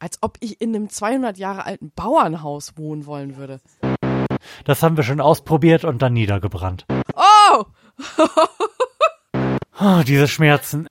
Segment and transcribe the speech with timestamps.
[0.00, 3.60] Als ob ich in einem 200 Jahre alten Bauernhaus wohnen wollen würde.
[4.64, 6.86] Das haben wir schon ausprobiert und dann niedergebrannt.
[7.14, 7.64] Oh!
[9.80, 10.86] oh diese Schmerzen.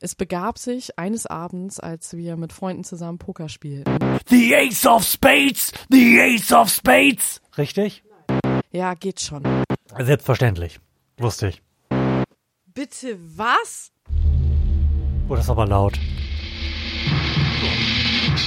[0.00, 3.98] Es begab sich eines Abends, als wir mit Freunden zusammen Poker spielten.
[4.28, 5.72] The Ace of Spades!
[5.90, 7.40] The Ace of Spades!
[7.58, 8.04] Richtig?
[8.70, 9.42] Ja, geht schon.
[9.98, 10.78] Selbstverständlich.
[11.18, 11.62] Wusste ich.
[12.66, 13.90] Bitte was?
[15.28, 15.98] Oh, das ist aber laut.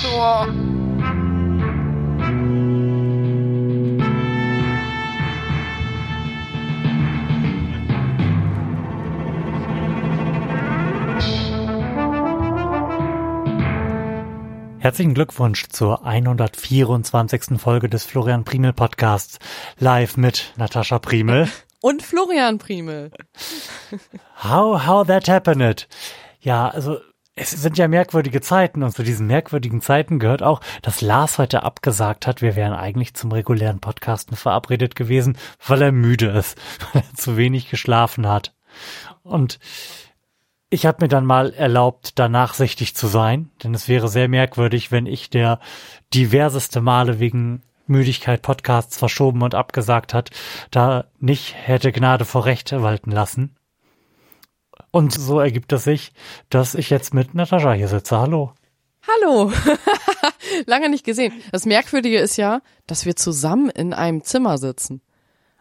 [0.07, 0.45] Oh.
[14.79, 17.59] Herzlichen Glückwunsch zur 124.
[17.59, 19.39] Folge des Florian Primel Podcasts.
[19.79, 21.49] Live mit Natascha Primel.
[21.81, 23.11] Und Florian Primel.
[24.43, 25.87] How, how that happened.
[26.41, 26.99] Ja, also
[27.35, 31.63] es sind ja merkwürdige Zeiten und zu diesen merkwürdigen Zeiten gehört auch, dass Lars heute
[31.63, 35.37] abgesagt hat, wir wären eigentlich zum regulären Podcasten verabredet gewesen,
[35.67, 36.57] weil er müde ist,
[36.93, 38.53] weil er zu wenig geschlafen hat.
[39.23, 39.59] Und
[40.69, 44.91] ich habe mir dann mal erlaubt, da nachsichtig zu sein, denn es wäre sehr merkwürdig,
[44.91, 45.59] wenn ich, der
[46.13, 50.31] diverseste Male wegen Müdigkeit Podcasts verschoben und abgesagt hat,
[50.71, 53.55] da nicht hätte Gnade vor Recht walten lassen.
[54.95, 56.13] Und so ergibt es sich,
[56.49, 58.17] dass ich jetzt mit Natascha hier sitze.
[58.17, 58.53] Hallo.
[59.05, 59.51] Hallo.
[60.67, 61.33] Lange nicht gesehen.
[61.51, 65.01] Das Merkwürdige ist ja, dass wir zusammen in einem Zimmer sitzen.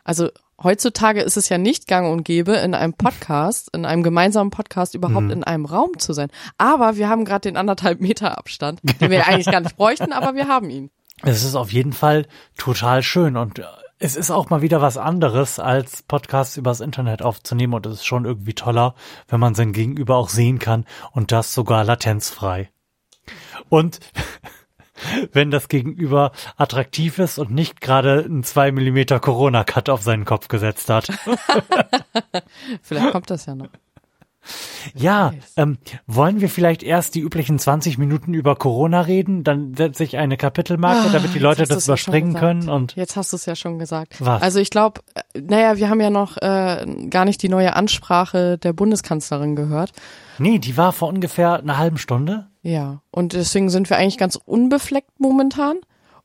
[0.04, 0.28] Also
[0.62, 4.94] heutzutage ist es ja nicht gang und gäbe, in einem Podcast, in einem gemeinsamen Podcast
[4.94, 5.32] überhaupt mhm.
[5.32, 6.28] in einem Raum zu sein.
[6.56, 10.36] Aber wir haben gerade den anderthalb Meter Abstand, den wir eigentlich gar nicht bräuchten, aber
[10.36, 10.92] wir haben ihn.
[11.22, 13.60] Es ist auf jeden Fall total schön und
[13.98, 18.06] es ist auch mal wieder was anderes, als Podcasts übers Internet aufzunehmen und es ist
[18.06, 18.94] schon irgendwie toller,
[19.28, 22.70] wenn man sein Gegenüber auch sehen kann und das sogar latenzfrei.
[23.68, 24.00] Und
[25.32, 30.48] wenn das Gegenüber attraktiv ist und nicht gerade einen 2 Millimeter Corona-Cut auf seinen Kopf
[30.48, 31.06] gesetzt hat.
[32.82, 33.68] Vielleicht kommt das ja noch.
[34.94, 39.44] Ja, ähm, wollen wir vielleicht erst die üblichen 20 Minuten über Corona reden?
[39.44, 42.68] Dann setze ich eine Kapitelmarke, damit die Leute das überspringen können.
[42.68, 44.16] Und jetzt hast du es ja schon gesagt.
[44.20, 44.42] Was?
[44.42, 48.58] Also ich glaube, äh, naja, wir haben ja noch äh, gar nicht die neue Ansprache
[48.58, 49.92] der Bundeskanzlerin gehört.
[50.38, 52.48] Nee, die war vor ungefähr einer halben Stunde.
[52.62, 55.76] Ja, und deswegen sind wir eigentlich ganz unbefleckt momentan.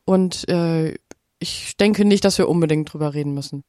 [0.04, 0.94] Und äh,
[1.38, 3.64] ich denke nicht, dass wir unbedingt drüber reden müssen.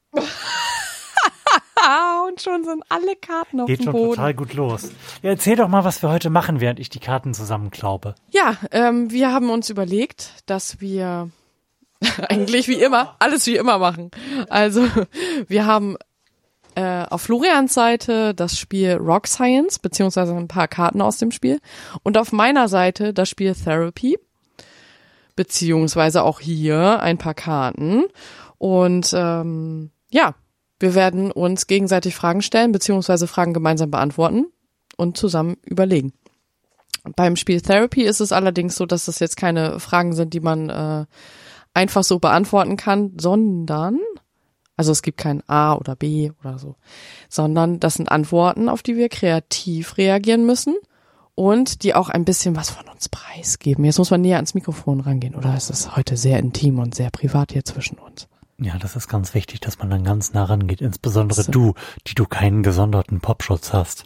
[2.27, 3.97] und schon sind alle Karten auf Geht dem Boden.
[3.97, 4.91] Geht schon total gut los.
[5.21, 8.15] Ja, erzähl doch mal, was wir heute machen, während ich die Karten zusammenklaube.
[8.29, 11.29] Ja, ähm, wir haben uns überlegt, dass wir
[12.29, 14.11] eigentlich wie immer, alles wie immer machen.
[14.49, 14.87] Also,
[15.47, 15.97] wir haben
[16.75, 21.59] äh, auf Florians Seite das Spiel Rock Science, beziehungsweise ein paar Karten aus dem Spiel.
[22.03, 24.17] Und auf meiner Seite das Spiel Therapy,
[25.35, 28.05] beziehungsweise auch hier ein paar Karten.
[28.57, 30.35] Und ähm, ja,
[30.81, 34.47] wir werden uns gegenseitig Fragen stellen, beziehungsweise Fragen gemeinsam beantworten
[34.97, 36.13] und zusammen überlegen.
[37.15, 40.69] Beim Spiel Therapy ist es allerdings so, dass das jetzt keine Fragen sind, die man
[40.69, 41.05] äh,
[41.73, 43.99] einfach so beantworten kann, sondern,
[44.77, 46.75] also es gibt kein A oder B oder so,
[47.29, 50.75] sondern das sind Antworten, auf die wir kreativ reagieren müssen
[51.33, 53.85] und die auch ein bisschen was von uns preisgeben.
[53.85, 57.09] Jetzt muss man näher ans Mikrofon rangehen, oder ist es heute sehr intim und sehr
[57.09, 58.27] privat hier zwischen uns?
[58.61, 61.51] Ja, das ist ganz wichtig, dass man dann ganz nah rangeht, insbesondere so.
[61.51, 61.73] du,
[62.05, 64.05] die du keinen gesonderten Popschutz hast.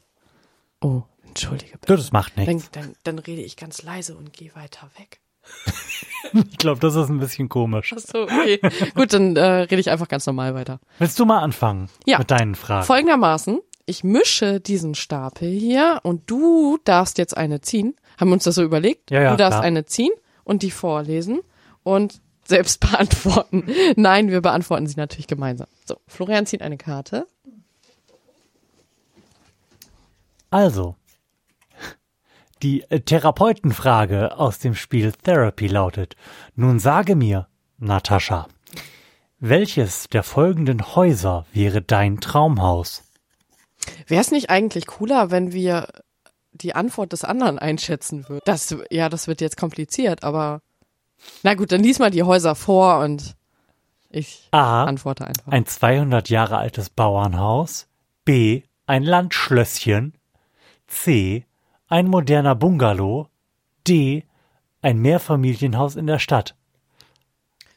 [0.79, 1.97] Oh, entschuldige bitte.
[1.97, 2.71] Das macht nichts.
[2.71, 5.19] Dann, dann, dann rede ich ganz leise und gehe weiter weg.
[6.51, 7.93] ich glaube, das ist ein bisschen komisch.
[7.97, 8.61] Ach so, okay.
[8.95, 10.79] Gut, dann äh, rede ich einfach ganz normal weiter.
[10.99, 12.17] Willst du mal anfangen ja.
[12.17, 12.85] mit deinen Fragen?
[12.85, 17.95] Folgendermaßen, ich mische diesen Stapel hier und du darfst jetzt eine ziehen.
[18.17, 19.11] Haben wir uns das so überlegt?
[19.11, 19.63] Ja, ja, du darfst klar.
[19.65, 20.13] eine ziehen
[20.45, 21.41] und die vorlesen.
[21.83, 23.65] Und selbst beantworten.
[23.95, 25.67] Nein, wir beantworten sie natürlich gemeinsam.
[25.85, 27.27] So, Florian zieht eine Karte.
[30.49, 30.95] Also,
[32.61, 36.15] die Therapeutenfrage aus dem Spiel Therapy lautet,
[36.55, 37.47] nun sage mir,
[37.77, 38.47] Natascha,
[39.39, 43.03] welches der folgenden Häuser wäre dein Traumhaus?
[44.07, 45.87] Wäre es nicht eigentlich cooler, wenn wir
[46.53, 48.41] die Antwort des anderen einschätzen würden?
[48.45, 50.61] Das, ja, das wird jetzt kompliziert, aber
[51.43, 53.35] na gut, dann lies mal die Häuser vor und
[54.09, 55.51] ich A, antworte einfach.
[55.51, 57.87] Ein 200 Jahre altes Bauernhaus.
[58.23, 58.63] B.
[58.87, 60.13] Ein Landschlösschen.
[60.87, 61.45] C.
[61.87, 63.27] Ein moderner Bungalow.
[63.87, 64.23] D.
[64.81, 66.55] Ein Mehrfamilienhaus in der Stadt.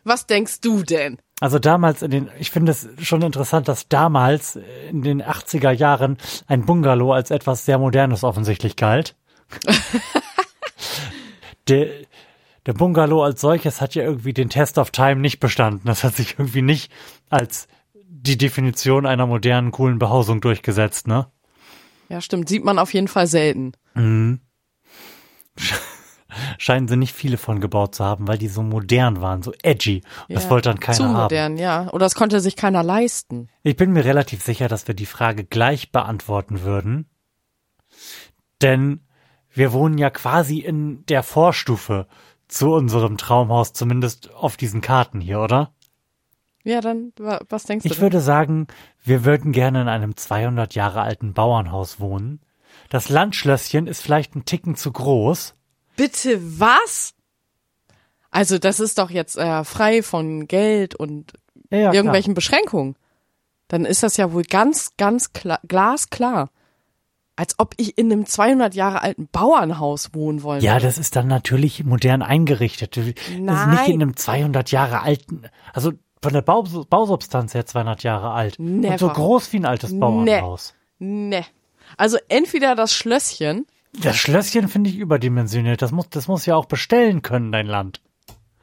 [0.05, 1.19] Was denkst du denn?
[1.41, 4.59] Also damals in den, ich finde es schon interessant, dass damals
[4.91, 9.15] in den 80er Jahren ein Bungalow als etwas sehr Modernes offensichtlich galt.
[11.69, 11.89] der,
[12.69, 15.87] der Bungalow als solches hat ja irgendwie den Test of Time nicht bestanden.
[15.87, 16.93] Das hat sich irgendwie nicht
[17.31, 21.29] als die Definition einer modernen, coolen Behausung durchgesetzt, ne?
[22.11, 22.47] Ja, stimmt.
[22.47, 23.73] Sieht man auf jeden Fall selten.
[23.95, 24.41] Mhm.
[26.59, 30.03] Scheinen sie nicht viele von gebaut zu haben, weil die so modern waren, so edgy.
[30.29, 31.23] Das Ja, wollte dann keiner Zu haben.
[31.23, 31.89] modern, ja.
[31.89, 33.49] Oder das konnte sich keiner leisten.
[33.63, 37.09] Ich bin mir relativ sicher, dass wir die Frage gleich beantworten würden.
[38.61, 39.01] Denn
[39.51, 42.07] wir wohnen ja quasi in der Vorstufe
[42.49, 45.73] zu unserem Traumhaus, zumindest auf diesen Karten hier, oder?
[46.65, 47.89] Ja, dann, wa- was denkst du?
[47.89, 48.03] Ich denn?
[48.03, 48.67] würde sagen,
[49.05, 52.41] wir würden gerne in einem 200 Jahre alten Bauernhaus wohnen.
[52.91, 55.55] Das Landschlösschen ist vielleicht ein Ticken zu groß.
[55.97, 57.15] Bitte was?
[58.31, 61.33] Also, das ist doch jetzt äh, frei von Geld und
[61.71, 62.97] Ja, ja, irgendwelchen Beschränkungen.
[63.69, 66.51] Dann ist das ja wohl ganz, ganz klar, glasklar.
[67.39, 71.29] Als ob ich in einem 200 Jahre alten Bauernhaus wohnen wollen Ja, das ist dann
[71.29, 72.97] natürlich modern eingerichtet.
[72.97, 73.91] Das ist nicht Nein.
[73.93, 75.43] in einem 200 Jahre alten,
[75.73, 78.59] also von der Bau, Bausubstanz her 200 Jahre alt.
[78.59, 79.13] Und so Never.
[79.13, 80.75] groß wie ein altes Bauernhaus.
[80.99, 81.45] Ne.
[81.97, 85.81] Also entweder das Schlösschen, Das Schlösschen finde ich überdimensioniert.
[85.81, 88.01] Das muss, das muss ja auch bestellen können, dein Land.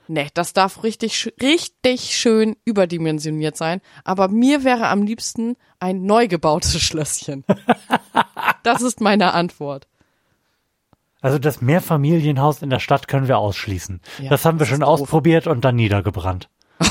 [0.10, 3.80] ne, das darf richtig, richtig schön überdimensioniert sein.
[4.04, 7.46] Aber mir wäre am liebsten ein neu gebautes Schlösschen.
[8.66, 9.88] Das ist meine Antwort.
[11.22, 14.02] Also das Mehrfamilienhaus in der Stadt können wir ausschließen.
[14.20, 16.50] Ja, das haben wir das schon ausprobiert und dann niedergebrannt.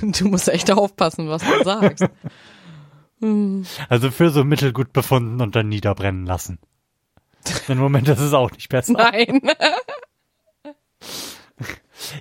[0.00, 2.04] Du musst echt aufpassen, was du sagst.
[3.88, 6.60] Also für so mittelgut befunden und dann niederbrennen lassen.
[7.66, 8.92] Im Moment ist es auch nicht besser.
[8.92, 9.40] Nein.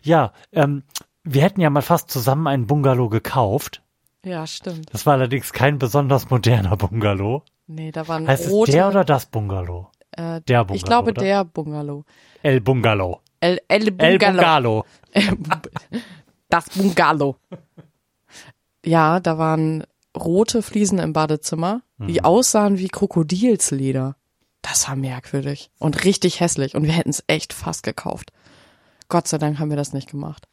[0.02, 0.84] Ja, ähm,
[1.24, 3.84] wir hätten ja mal fast zusammen einen Bungalow gekauft.
[4.28, 4.94] Ja, stimmt.
[4.94, 7.44] Das war allerdings kein besonders moderner Bungalow.
[7.68, 8.72] Nee, da waren Heißt rote.
[8.72, 9.92] es der oder das Bungalow?
[10.12, 11.22] äh, der Bungalow, Ich glaube, oder?
[11.22, 12.04] der Bungalow.
[12.44, 13.22] El Bungalow.
[13.40, 14.86] El, El El Bungalow.
[15.14, 15.66] Bungalow.
[16.50, 17.36] Das Bungalow.
[18.86, 19.84] Ja, da waren
[20.18, 24.16] rote Fliesen im Badezimmer, die aussahen wie Krokodilsleder.
[24.62, 28.32] Das war merkwürdig und richtig hässlich und wir hätten es echt fast gekauft.
[29.10, 30.48] Gott sei Dank haben wir das nicht gemacht.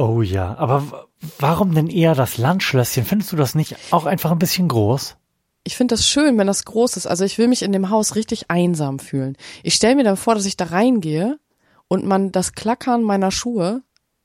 [0.00, 1.08] Oh ja, aber
[1.38, 3.04] warum denn eher das Landschlösschen?
[3.04, 5.16] Findest du das nicht auch einfach ein bisschen groß?
[5.62, 7.06] Ich finde das schön, wenn das groß ist.
[7.06, 9.36] Also ich will mich in dem Haus richtig einsam fühlen.
[9.62, 11.38] Ich stelle mir dann vor, dass ich da reingehe
[11.86, 13.82] und man das Klackern meiner Schuhe,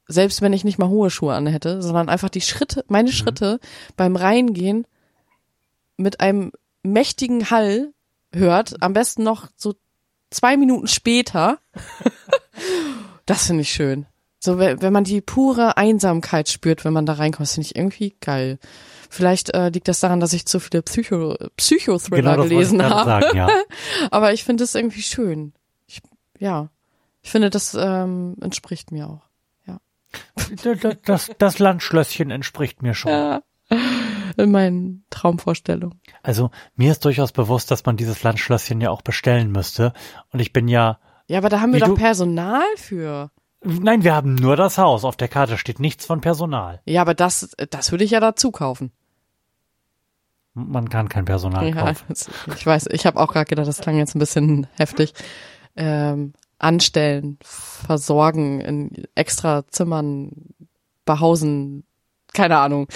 [0.07, 3.59] selbst wenn ich nicht mal hohe Schuhe an hätte, sondern einfach die Schritte, meine Schritte
[3.97, 4.87] beim Reingehen
[5.97, 7.91] mit einem mächtigen Hall
[8.31, 9.75] hört, am besten noch so
[10.29, 11.59] zwei Minuten später.
[13.25, 14.05] das finde ich schön.
[14.45, 18.15] So, wenn wenn man die pure Einsamkeit spürt, wenn man da reinkommt, finde ich irgendwie
[18.21, 18.59] geil.
[19.09, 23.09] Vielleicht äh, liegt das daran, dass ich zu viele Psycho Psychothriller Genau gelesen habe.
[23.09, 23.49] sagen, ja.
[24.11, 25.53] Aber ich finde es irgendwie schön.
[25.87, 26.01] Ich,
[26.39, 26.69] ja,
[27.21, 29.25] ich finde, das ähm, entspricht mir auch.
[30.63, 33.11] Das, das, das Landschlösschen entspricht mir schon.
[33.11, 33.41] Ja.
[34.37, 35.99] In meinen Traumvorstellungen.
[36.21, 39.93] Also mir ist durchaus bewusst, dass man dieses Landschlösschen ja auch bestellen müsste.
[40.31, 43.31] Und ich bin ja, Ja, aber da haben wir doch Personal für.
[43.65, 45.03] Nein, wir haben nur das Haus.
[45.03, 46.81] Auf der Karte steht nichts von Personal.
[46.85, 48.91] Ja, aber das, das würde ich ja dazu kaufen.
[50.53, 52.15] Man kann kein Personal Ja, kaufen.
[52.55, 55.13] ich weiß, ich habe auch gerade gedacht, das klang jetzt ein bisschen heftig.
[55.75, 60.31] Ähm, anstellen, versorgen, in extra Zimmern
[61.03, 61.83] behausen,
[62.33, 62.87] keine Ahnung.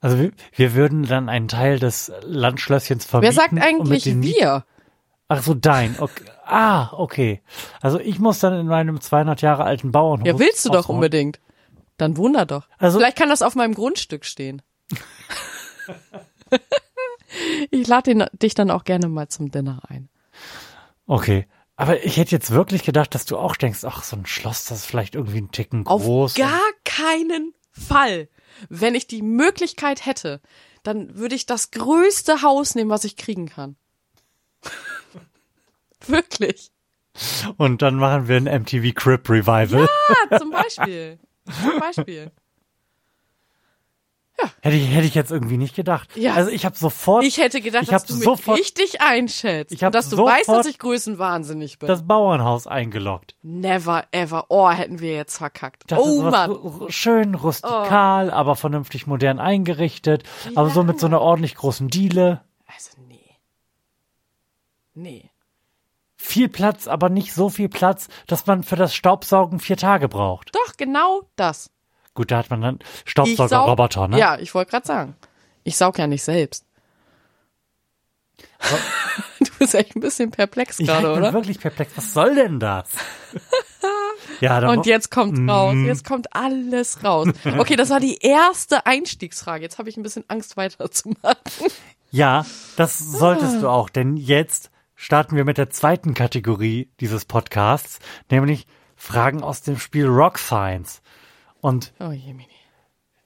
[0.00, 3.34] Also wir, wir würden dann einen Teil des Landschlösschens vermieten.
[3.34, 4.64] Wer sagt eigentlich wir?
[5.32, 5.94] Ach so, dein.
[5.98, 6.24] Okay.
[6.44, 7.40] Ah, okay.
[7.80, 10.26] Also ich muss dann in meinem 200 Jahre alten Bauernhof.
[10.26, 10.96] Ja, willst du doch ausholen.
[10.96, 11.40] unbedingt.
[11.98, 12.66] Dann wunder doch.
[12.78, 14.60] Also- Vielleicht kann das auf meinem Grundstück stehen.
[17.70, 20.08] ich lade dich dann auch gerne mal zum Dinner ein.
[21.06, 21.46] Okay.
[21.76, 24.78] Aber ich hätte jetzt wirklich gedacht, dass du auch denkst, ach, so ein Schloss, das
[24.80, 26.34] ist vielleicht irgendwie ein Ticken Auf groß.
[26.34, 28.28] gar keinen Fall.
[28.68, 30.40] Wenn ich die Möglichkeit hätte,
[30.82, 33.76] dann würde ich das größte Haus nehmen, was ich kriegen kann.
[36.06, 36.70] Wirklich.
[37.56, 39.88] Und dann machen wir ein MTV Crib Revival.
[40.30, 41.18] Ja, zum Beispiel.
[41.62, 42.30] Zum Beispiel.
[44.62, 46.16] Hätte ich, hätte ich jetzt irgendwie nicht gedacht.
[46.16, 46.32] Ja.
[46.32, 49.70] Also ich habe sofort Ich hätte gedacht, Ich dass du mich sofort- richtig einschätzt.
[49.72, 51.88] Ich und dass du weißt, dass ich größenwahnsinnig bin.
[51.88, 53.34] das Bauernhaus eingeloggt.
[53.42, 54.46] Never ever.
[54.48, 55.82] Oh, hätten wir jetzt verkackt.
[55.88, 56.56] Das oh Mann.
[56.88, 60.22] Schön rustikal, aber vernünftig modern eingerichtet.
[60.54, 62.40] Aber so mit so einer ordentlich großen Diele.
[62.66, 63.36] Also nee.
[64.94, 65.29] Nee.
[66.22, 70.54] Viel Platz, aber nicht so viel Platz, dass man für das Staubsaugen vier Tage braucht.
[70.54, 71.70] Doch, genau das.
[72.14, 74.18] Gut, da hat man dann Ich saug- Staubsaugerroboter, ne?
[74.18, 75.16] Ja, ich wollte gerade sagen.
[75.64, 76.66] Ich saug ja nicht selbst.
[79.40, 81.32] du bist echt ein bisschen perplex Ich gerade, bin oder?
[81.32, 81.92] wirklich perplex.
[81.96, 82.90] Was soll denn das?
[84.40, 85.74] ja, da Und jetzt kommt raus.
[85.74, 85.86] Mm.
[85.86, 87.28] Jetzt kommt alles raus.
[87.58, 89.62] Okay, das war die erste Einstiegsfrage.
[89.64, 91.40] Jetzt habe ich ein bisschen Angst weiterzumachen.
[92.10, 92.44] Ja,
[92.76, 94.69] das solltest du auch, denn jetzt
[95.00, 98.66] starten wir mit der zweiten Kategorie dieses Podcasts, nämlich
[98.96, 101.00] Fragen aus dem Spiel Rock Science.
[101.62, 102.12] Und Oh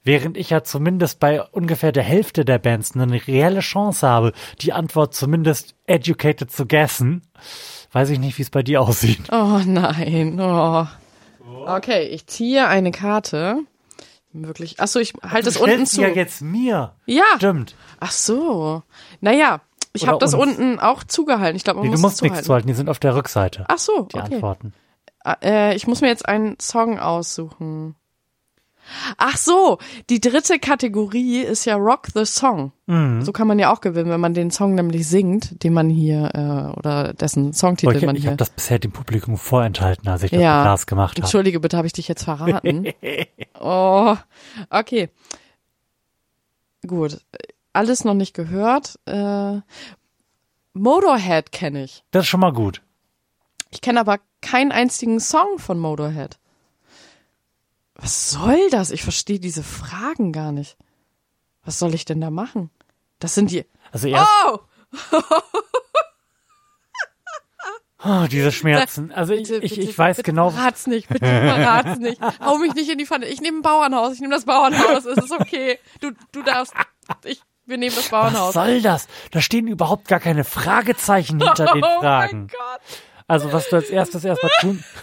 [0.04, 4.72] während ich ja zumindest bei ungefähr der Hälfte der Bands eine reelle Chance habe, die
[4.72, 7.22] Antwort zumindest educated zu guessen,
[7.90, 9.22] weiß ich nicht, wie es bei dir aussieht.
[9.32, 10.38] Oh nein.
[10.40, 10.86] Oh.
[11.66, 13.58] Okay, ich ziehe eine Karte.
[14.32, 14.76] Wirklich.
[14.78, 16.02] Ach so, ich halte es unten zu.
[16.02, 16.94] ja jetzt mir.
[17.06, 17.24] Ja.
[17.36, 17.74] Stimmt.
[18.00, 18.82] Ach so.
[19.20, 19.60] Naja,
[19.94, 20.56] ich habe das uns.
[20.58, 21.56] unten auch zugehalten.
[21.56, 22.66] Ich glaube, man Nee, muss du musst nichts zuhalten.
[22.68, 24.34] die sind auf der Rückseite, Ach so, die okay.
[24.34, 24.72] Antworten.
[25.42, 27.94] Äh, ich muss mir jetzt einen Song aussuchen.
[29.16, 29.78] Ach so,
[30.10, 32.72] die dritte Kategorie ist ja Rock the Song.
[32.84, 33.22] Mhm.
[33.22, 36.30] So kann man ja auch gewinnen, wenn man den Song nämlich singt, den man hier
[36.34, 38.32] äh, oder dessen Songtitel ich man ich hier.
[38.32, 40.56] habe das bisher dem Publikum vorenthalten, als ich das Ja.
[40.58, 41.22] mit Lars gemacht habe.
[41.22, 42.88] Entschuldige bitte, habe ich dich jetzt verraten?
[43.60, 44.16] oh,
[44.68, 45.08] okay.
[46.86, 47.18] Gut,
[47.74, 48.98] alles noch nicht gehört.
[49.06, 49.60] Äh,
[50.72, 52.04] Motorhead kenne ich.
[52.10, 52.82] Das ist schon mal gut.
[53.70, 56.38] Ich kenne aber keinen einzigen Song von Motorhead.
[57.94, 58.90] Was soll das?
[58.90, 60.76] Ich verstehe diese Fragen gar nicht.
[61.64, 62.70] Was soll ich denn da machen?
[63.18, 63.64] Das sind die.
[63.92, 64.58] Also erst Oh!
[68.04, 69.12] oh, diese Schmerzen.
[69.12, 72.20] Also ich, Bitte, ich, bitte, ich weiß bitte genau, Verrat's nicht, bitte verrat's nicht.
[72.40, 73.26] Hau mich nicht in die Pfanne.
[73.26, 74.14] Ich nehme ein Bauernhaus.
[74.14, 75.04] Ich nehme das Bauernhaus.
[75.04, 75.78] Es ist okay.
[76.00, 76.74] Du, du darfst.
[77.24, 78.54] Ich, wir nehmen das was Bauernhaus.
[78.54, 79.06] soll das?
[79.30, 82.38] Da stehen überhaupt gar keine Fragezeichen hinter den oh Fragen.
[82.40, 82.80] mein Gott.
[83.26, 84.84] Also was du als erstes erstmal tun.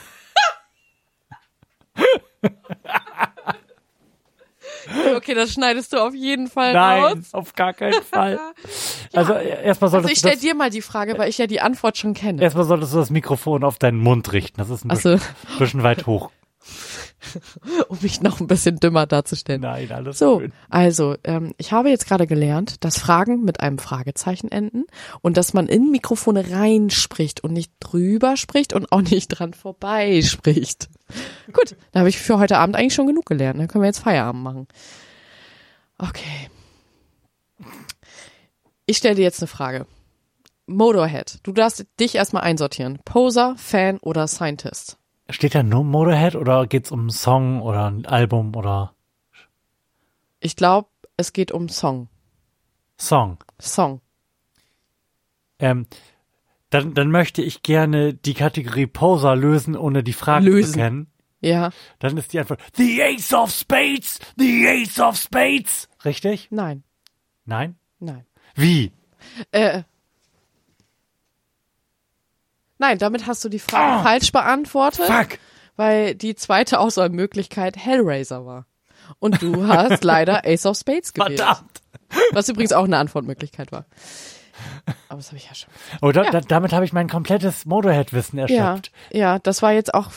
[5.15, 7.17] Okay, das schneidest du auf jeden Fall Nein, raus.
[7.33, 8.39] auf gar keinen Fall.
[9.13, 11.61] Also erstmal Also solltest ich du stell dir mal die Frage, weil ich ja die
[11.61, 12.41] Antwort schon kenne.
[12.41, 14.57] erstmal solltest du das Mikrofon auf deinen Mund richten.
[14.57, 15.25] Das ist ein bisschen, Also,
[15.59, 16.31] bisschen weit hoch.
[17.89, 19.61] um mich noch ein bisschen dümmer darzustellen.
[19.61, 20.53] Nein, alles So, schön.
[20.69, 24.85] also ähm, ich habe jetzt gerade gelernt, dass Fragen mit einem Fragezeichen enden
[25.21, 30.21] und dass man in Mikrofone reinspricht und nicht drüber spricht und auch nicht dran vorbei
[30.21, 30.89] spricht.
[31.53, 33.59] Gut, da habe ich für heute Abend eigentlich schon genug gelernt.
[33.59, 34.67] Dann können wir jetzt Feierabend machen.
[35.97, 36.49] Okay.
[38.85, 39.85] Ich stelle dir jetzt eine Frage.
[40.67, 42.99] Motorhead, du darfst dich erstmal einsortieren.
[43.05, 44.97] Poser, Fan oder Scientist?
[45.31, 48.93] Steht da nur Motorhead oder geht's um einen Song oder ein Album oder
[50.39, 52.09] Ich glaube, es geht um Song.
[52.97, 53.37] Song?
[53.59, 54.01] Song.
[55.59, 55.87] Ähm,
[56.69, 60.73] dann, dann möchte ich gerne die Kategorie Poser lösen, ohne die Frage Lösen.
[60.73, 61.07] zu kennen.
[61.43, 65.89] Ja, Dann ist die Antwort The Ace of Spades, The Ace of Spades.
[66.05, 66.49] Richtig?
[66.51, 66.83] nein,
[67.45, 67.77] Nein?
[67.99, 68.25] nein.
[68.55, 68.91] Wie?
[69.51, 69.83] Äh.
[72.81, 75.37] Nein, damit hast du die Frage falsch beantwortet, Fuck.
[75.75, 78.65] weil die zweite Auswahlmöglichkeit Hellraiser war.
[79.19, 81.39] Und du hast leider Ace of Spades gewählt.
[81.39, 81.81] Verdammt.
[82.31, 83.85] Was übrigens auch eine Antwortmöglichkeit war.
[85.09, 85.69] Aber das habe ich ja schon.
[86.01, 88.91] Oh, da, da, damit habe ich mein komplettes Motorhead-Wissen Ja, erschöpft.
[89.11, 90.11] ja, das war jetzt auch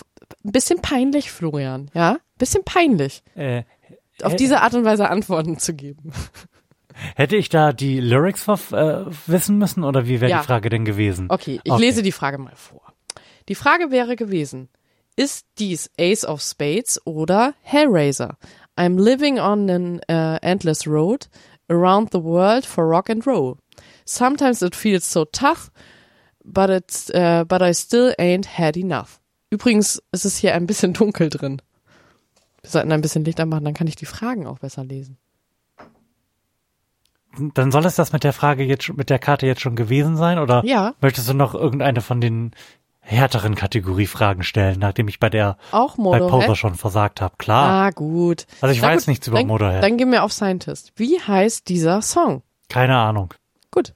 [0.45, 1.91] ein bisschen peinlich, Florian.
[1.95, 3.65] Ja, bisschen peinlich, Äh,
[4.23, 6.13] auf Hä- diese Art und Weise Antworten zu geben.
[7.17, 10.41] Hätte ich da die Lyrics äh, wissen müssen oder wie wäre Ja.
[10.41, 11.27] die Frage denn gewesen?
[11.31, 11.81] Okay, ich Okay.
[11.83, 12.83] lese die Frage mal vor.
[13.49, 14.69] Die Frage wäre gewesen,
[15.17, 18.37] ist dies Ace of Spades oder Hellraiser?
[18.77, 21.29] I'm living on an uh, endless road
[21.69, 23.57] around the world for rock and roll.
[24.05, 25.71] Sometimes it feels so tough,
[26.45, 29.21] but it's uh, but I still ain't had enough.
[29.51, 31.63] Übrigens ist es hier ein bisschen dunkel drin.
[32.63, 35.19] Wir sollten ein bisschen Licht anmachen, dann kann ich die Fragen auch besser lesen.
[37.55, 40.39] Dann soll es das mit der Frage jetzt mit der Karte jetzt schon gewesen sein
[40.39, 40.95] oder Ja.
[41.01, 42.53] möchtest du noch irgendeine von den
[43.01, 46.19] härteren Kategoriefragen stellen, nachdem ich bei der Auch bei.
[46.21, 47.35] Poser schon versagt habe?
[47.39, 47.69] Klar.
[47.87, 48.47] Ah, gut.
[48.61, 49.83] Also ich Na weiß gut, nichts über dann, Motorhead.
[49.83, 50.93] Dann gehen wir auf Scientist.
[50.97, 52.43] Wie heißt dieser Song?
[52.69, 53.35] Keine Ahnung.
[53.71, 53.93] Gut.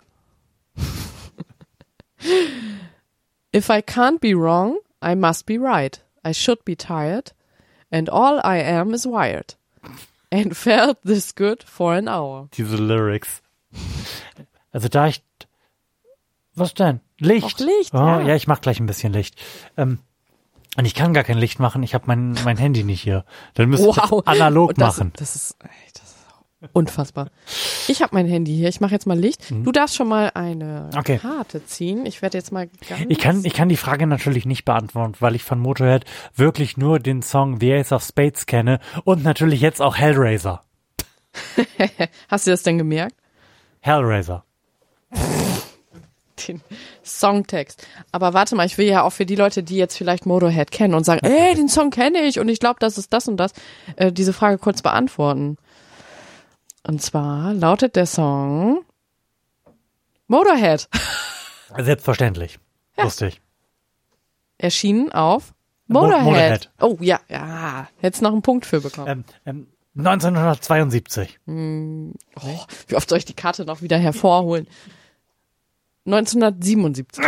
[3.54, 6.00] If I can't be wrong, I must be right.
[6.26, 7.33] I should be tired,
[7.90, 9.57] and all I am is wired.
[10.30, 12.49] And felt this good for an hour.
[12.54, 13.42] Diese Lyrics.
[14.73, 15.23] Also da ich
[16.54, 17.00] was denn?
[17.18, 17.44] Licht.
[17.44, 18.20] Auch Licht, Oh, ja.
[18.20, 19.37] ja, ich mach gleich ein bisschen Licht.
[19.76, 20.00] Ähm,
[20.76, 23.25] und ich kann gar kein Licht machen, ich habe mein, mein Handy nicht hier.
[23.54, 25.12] Dann müsste ich das analog das, machen.
[25.16, 26.08] Das ist, ey, das
[26.73, 27.29] unfassbar.
[27.88, 28.69] Ich habe mein Handy hier.
[28.69, 29.50] Ich mache jetzt mal Licht.
[29.50, 30.99] Du darfst schon mal eine Mhm.
[30.99, 31.19] Okay.
[31.19, 32.05] Karte ziehen.
[32.07, 33.05] Ich werde jetzt mal ganz.
[33.09, 36.99] Ich kann, ich kann die Frage natürlich nicht beantworten, weil ich von Motorhead wirklich nur
[36.99, 40.62] den Song The Ace of Spades kenne und natürlich jetzt auch Hellraiser.
[42.29, 43.15] Hast du das denn gemerkt?
[43.81, 44.45] Hellraiser.
[46.49, 46.61] den
[47.05, 47.87] Songtext.
[48.12, 50.95] Aber warte mal, ich will ja auch für die Leute, die jetzt vielleicht Motorhead kennen
[50.95, 53.53] und sagen, ey, den Song kenne ich und ich glaube, das ist das und das,
[53.97, 55.57] äh, diese Frage kurz beantworten.
[56.85, 58.85] Und zwar lautet der Song
[60.26, 60.88] Motorhead.
[61.78, 62.58] Selbstverständlich.
[62.97, 63.40] Lustig.
[64.58, 65.54] Erschienen auf
[65.87, 66.25] Mo- Motorhead.
[66.25, 66.70] Motorhead.
[66.80, 69.25] Oh ja, ja, hättest noch einen Punkt für bekommen.
[69.44, 69.66] Ähm,
[69.97, 71.40] ähm, 1972.
[71.47, 74.66] Oh, wie oft soll ich die Karte noch wieder hervorholen?
[76.06, 77.25] 1977.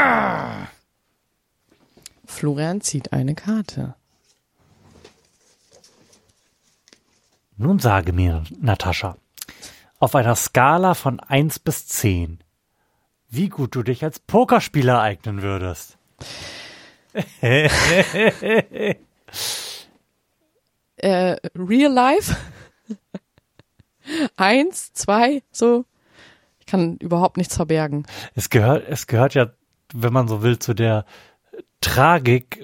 [2.25, 3.95] Florian zieht eine Karte.
[7.57, 9.16] Nun sage mir, Natascha,
[9.99, 12.42] auf einer Skala von 1 bis 10,
[13.28, 15.99] wie gut du dich als Pokerspieler eignen würdest.
[21.02, 22.37] Äh, Real Life?
[24.37, 25.87] Eins, zwei, so.
[26.59, 28.07] Ich kann überhaupt nichts verbergen.
[28.35, 29.50] Es gehört, es gehört ja,
[29.95, 31.07] wenn man so will, zu der
[31.81, 32.63] Tragik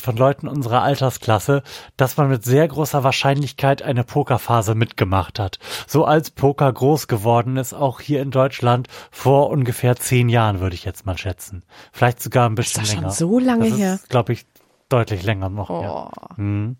[0.00, 1.62] von Leuten unserer Altersklasse,
[1.96, 5.58] dass man mit sehr großer Wahrscheinlichkeit eine Pokerphase mitgemacht hat.
[5.88, 10.74] So als Poker groß geworden ist, auch hier in Deutschland vor ungefähr zehn Jahren, würde
[10.74, 11.64] ich jetzt mal schätzen.
[11.92, 13.12] Vielleicht sogar ein bisschen das schon länger.
[13.12, 13.94] so lange das her?
[13.94, 14.46] Ist, glaube ich,
[14.88, 15.68] deutlich länger noch.
[15.70, 16.10] Ja.
[16.10, 16.36] Oh.
[16.36, 16.76] Hm.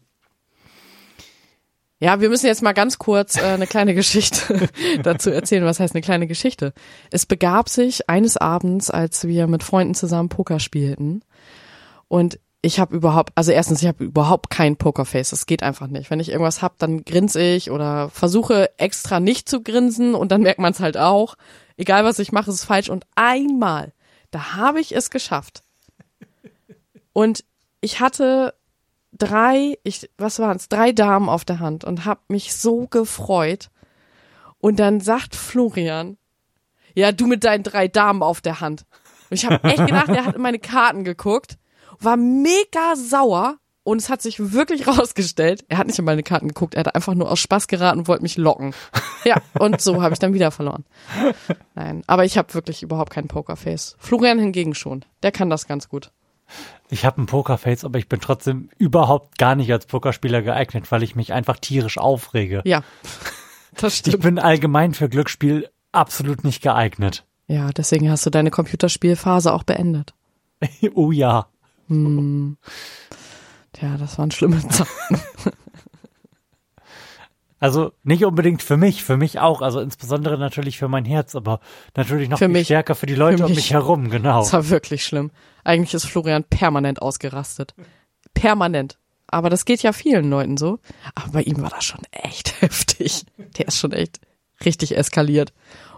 [1.99, 4.69] Ja, wir müssen jetzt mal ganz kurz äh, eine kleine Geschichte
[5.03, 5.65] dazu erzählen.
[5.65, 6.75] Was heißt eine kleine Geschichte?
[7.11, 11.23] Es begab sich eines Abends, als wir mit Freunden zusammen Poker spielten.
[12.13, 15.31] Und ich habe überhaupt, also erstens, ich habe überhaupt kein Pokerface.
[15.31, 16.11] Das geht einfach nicht.
[16.11, 20.43] Wenn ich irgendwas hab, dann grinse ich oder versuche extra nicht zu grinsen und dann
[20.43, 21.37] merkt man es halt auch.
[21.79, 22.91] Egal was ich mache, ist falsch.
[22.91, 23.95] Und einmal,
[24.31, 25.63] da habe ich es geschafft.
[27.15, 27.45] Und
[27.81, 28.53] ich hatte
[29.15, 33.71] drei, ich, was waren es, drei Damen auf der Hand und hab mich so gefreut.
[34.59, 36.19] Und dann sagt Florian,
[36.95, 38.85] ja, du mit deinen drei Damen auf der Hand.
[39.31, 41.57] Und ich habe echt gedacht, er hat in meine Karten geguckt,
[42.05, 46.49] war mega sauer und es hat sich wirklich rausgestellt, er hat nicht in meine Karten
[46.49, 48.75] geguckt, er hat einfach nur aus Spaß geraten und wollte mich locken.
[49.25, 50.85] Ja, und so habe ich dann wieder verloren.
[51.77, 53.95] Nein, aber ich habe wirklich überhaupt kein Pokerface.
[54.01, 56.11] Florian hingegen schon, der kann das ganz gut.
[56.91, 61.05] Ich habe ein Pokerface, aber ich bin trotzdem überhaupt gar nicht als Pokerspieler geeignet, weil
[61.05, 62.63] ich mich einfach tierisch aufrege.
[62.65, 62.83] Ja,
[63.77, 64.25] das Ich stimmt.
[64.25, 67.25] bin allgemein für Glücksspiel absolut nicht geeignet.
[67.47, 70.15] Ja, deswegen hast du deine Computerspielphase auch beendet.
[70.95, 71.47] oh ja.
[73.73, 75.21] Tja, das waren schlimme Zeiten.
[77.59, 81.61] Also nicht unbedingt für mich, für mich auch, also insbesondere natürlich für mein Herz, aber
[81.97, 82.67] natürlich noch Für viel mich.
[82.67, 83.57] stärker für die Leute Für um mich.
[83.59, 84.41] mich herum, genau.
[84.41, 85.31] Das war wirklich schlimm.
[85.63, 87.75] Eigentlich ist Florian permanent ausgerastet.
[88.35, 88.99] Permanent.
[89.29, 90.81] Aber das geht ja vielen Leuten so.
[91.15, 93.25] Aber bei ihm war das schon echt heftig.
[93.57, 94.19] Der ist schon echt
[94.65, 95.53] richtig eskaliert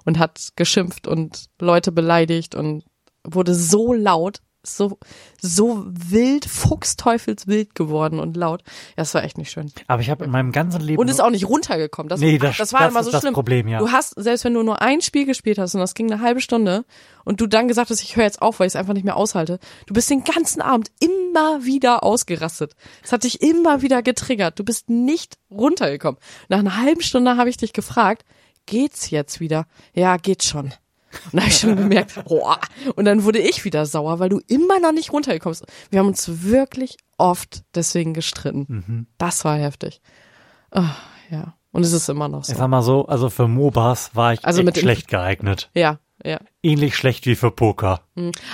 [0.04, 2.84] und hat geschimpft und Leute beleidigt und
[3.26, 4.98] wurde so laut, so,
[5.40, 8.62] so wild, fuchsteufelswild geworden und laut.
[8.66, 9.70] Ja, das war echt nicht schön.
[9.86, 12.08] Aber ich habe in meinem ganzen Leben Und ist auch nicht runtergekommen.
[12.08, 13.34] Das, Nee, das- das war das immer ist so das schlimm.
[13.34, 13.78] Problem, ja.
[13.78, 16.40] Du hast, selbst wenn du nur ein Spiel gespielt hast und das ging eine halbe
[16.40, 16.84] Stunde
[17.24, 19.16] und du dann gesagt hast, ich höre jetzt auf, weil ich es einfach nicht mehr
[19.16, 22.74] aushalte, du bist den ganzen Abend immer wieder ausgerastet.
[23.02, 24.58] Es hat dich immer wieder getriggert.
[24.58, 26.18] Du bist nicht runtergekommen.
[26.48, 28.24] Nach einer halben Stunde habe ich dich gefragt,
[28.66, 29.66] geht's jetzt wieder?
[29.94, 30.72] Ja, geht schon.
[31.32, 32.58] Und da habe ich schon gemerkt, boah.
[32.96, 35.66] Und dann wurde ich wieder sauer, weil du immer noch nicht runtergekommen bist.
[35.90, 38.66] Wir haben uns wirklich oft deswegen gestritten.
[38.68, 39.06] Mhm.
[39.18, 40.00] Das war heftig.
[40.70, 40.90] Ah,
[41.30, 41.54] ja.
[41.70, 42.54] Und es ist immer noch ich so.
[42.54, 45.70] sag mal so, also für MOBAs war ich Also echt schlecht geeignet.
[45.74, 46.40] Ja, ja.
[46.62, 48.00] Ähnlich schlecht wie für Poker.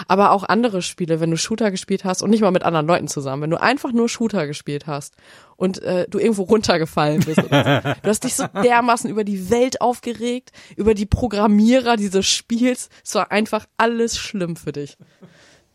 [0.09, 3.06] Aber auch andere Spiele, wenn du Shooter gespielt hast und nicht mal mit anderen Leuten
[3.06, 5.14] zusammen, wenn du einfach nur Shooter gespielt hast
[5.56, 7.38] und äh, du irgendwo runtergefallen bist.
[7.38, 7.90] Oder so.
[8.02, 12.88] Du hast dich so dermaßen über die Welt aufgeregt, über die Programmierer dieses Spiels.
[13.04, 14.98] Es war einfach alles schlimm für dich.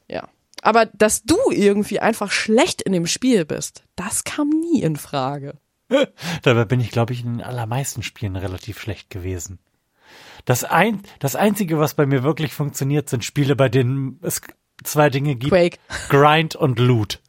[0.09, 0.27] Ja.
[0.61, 5.53] Aber dass du irgendwie einfach schlecht in dem Spiel bist, das kam nie in Frage.
[6.41, 9.59] Dabei bin ich, glaube ich, in den allermeisten Spielen relativ schlecht gewesen.
[10.45, 14.41] Das, ein, das Einzige, was bei mir wirklich funktioniert, sind Spiele, bei denen es
[14.83, 15.51] zwei Dinge gibt.
[15.51, 15.77] Quake.
[16.09, 17.21] Grind und Loot.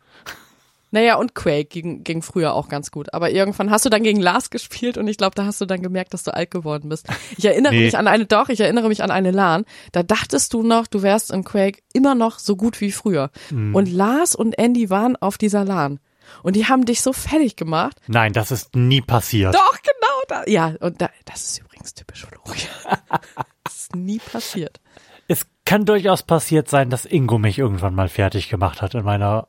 [0.92, 3.12] Naja, und Quake ging, ging früher auch ganz gut.
[3.12, 5.82] Aber irgendwann hast du dann gegen Lars gespielt und ich glaube, da hast du dann
[5.82, 7.08] gemerkt, dass du alt geworden bist.
[7.36, 7.84] Ich erinnere Nee.
[7.86, 9.64] mich an eine, doch, ich erinnere mich an eine LAN.
[9.92, 13.30] Da dachtest du noch, du wärst in Quake immer noch so gut wie früher.
[13.48, 13.74] Hm.
[13.74, 15.98] Und Lars und Andy waren auf dieser LAN.
[16.42, 18.00] Und die haben dich so fertig gemacht.
[18.06, 19.54] Nein, das ist nie passiert.
[19.54, 20.50] Doch, genau da.
[20.50, 23.00] Ja, und da, das ist übrigens typisch Florian.
[23.64, 24.80] das ist nie passiert.
[25.28, 29.48] Es kann durchaus passiert sein, dass Ingo mich irgendwann mal fertig gemacht hat in meiner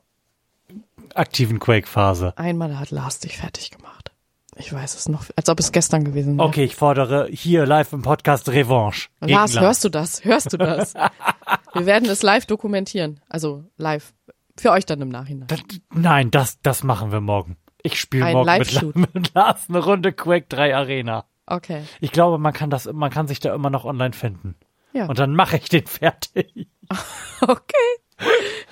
[1.14, 2.36] aktiven Quake-Phase.
[2.36, 4.12] Einmal hat Lars dich fertig gemacht.
[4.56, 6.48] Ich weiß es noch, als ob es gestern gewesen wäre.
[6.48, 9.08] Okay, ich fordere hier live im Podcast Revanche.
[9.20, 10.24] gegen Lars, hörst du das?
[10.24, 10.94] Hörst du das?
[11.74, 13.20] Wir werden es live dokumentieren.
[13.28, 14.14] Also live.
[14.56, 15.46] Für euch dann im Nachhinein.
[15.46, 15.60] Das,
[15.94, 17.56] nein, das, das machen wir morgen.
[17.84, 21.24] Ich spiele morgen mit, mit Lars eine Runde Quake 3 Arena.
[21.50, 21.82] Okay.
[22.00, 24.56] Ich glaube, man kann das, man kann sich da immer noch online finden.
[24.92, 25.06] Ja.
[25.06, 26.68] Und dann mache ich den fertig.
[27.40, 27.76] Okay.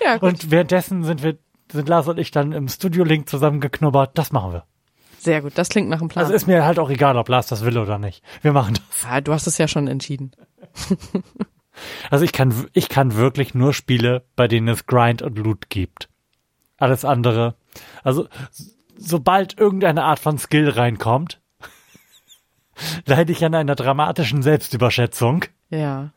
[0.02, 0.28] Ja, gut.
[0.28, 1.38] Und währenddessen sind wir,
[1.70, 4.18] sind Lars und ich dann im Studio-Link zusammengeknubbert.
[4.18, 4.64] Das machen wir.
[5.18, 5.52] Sehr gut.
[5.56, 6.24] Das klingt nach einem Plan.
[6.24, 8.24] Also ist mir halt auch egal, ob Lars das will oder nicht.
[8.42, 9.04] Wir machen das.
[9.04, 10.32] ja, du hast es ja schon entschieden.
[12.10, 16.08] Also ich kann, ich kann wirklich nur Spiele, bei denen es Grind und Loot gibt.
[16.78, 17.54] Alles andere.
[18.02, 18.28] Also,
[18.96, 21.40] sobald irgendeine Art von Skill reinkommt,
[23.06, 26.12] leide ich an einer dramatischen Selbstüberschätzung, Ja.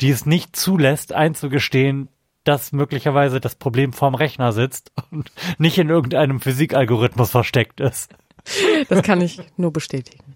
[0.00, 2.08] die es nicht zulässt, einzugestehen,
[2.44, 8.12] dass möglicherweise das Problem vorm Rechner sitzt und nicht in irgendeinem Physikalgorithmus versteckt ist.
[8.88, 10.34] Das kann ich nur bestätigen.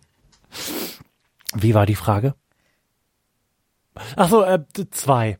[1.54, 2.34] Wie war die Frage?
[4.16, 5.38] Ach so, äh, zwei.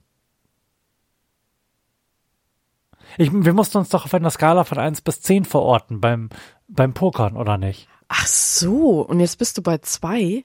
[3.19, 6.31] Ich, wir mussten uns doch auf einer Skala von 1 bis 10 verorten beim,
[6.69, 7.89] beim Pokern, oder nicht?
[8.09, 10.45] Ach so, und jetzt bist du bei zwei?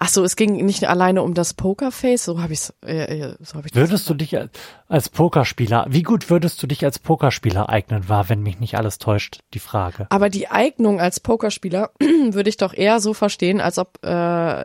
[0.00, 3.54] Ach so, es ging nicht alleine um das Pokerface, so habe ich's, äh, äh, so
[3.54, 3.74] habe ich.
[3.76, 4.50] Würdest du dich als-
[4.88, 8.98] als Pokerspieler, wie gut würdest du dich als Pokerspieler eignen, war, wenn mich nicht alles
[8.98, 10.08] täuscht, die Frage.
[10.10, 14.64] Aber die Eignung als Pokerspieler würde ich doch eher so verstehen, als ob äh,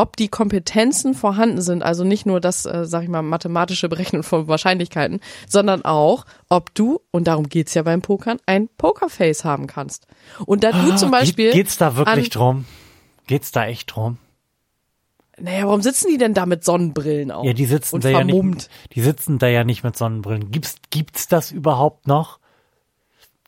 [0.00, 4.22] ob die Kompetenzen vorhanden sind, also nicht nur das, äh, sag ich mal, mathematische Berechnen
[4.22, 9.66] von Wahrscheinlichkeiten, sondern auch, ob du, und darum geht's ja beim Pokern, ein Pokerface haben
[9.66, 10.06] kannst.
[10.46, 11.48] Und da du zum Beispiel.
[11.48, 12.64] Geht, geht's da wirklich an- drum?
[13.26, 14.16] Geht's da echt drum?
[15.38, 17.44] Naja, warum sitzen die denn da mit Sonnenbrillen auf?
[17.44, 18.54] Ja, die sitzen und da ja vermummt.
[18.54, 20.50] nicht, die sitzen da ja nicht mit Sonnenbrillen.
[20.50, 22.38] Gibt's, gibt's das überhaupt noch?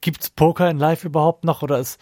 [0.03, 1.99] Gibt's Poker in Live überhaupt noch oder ist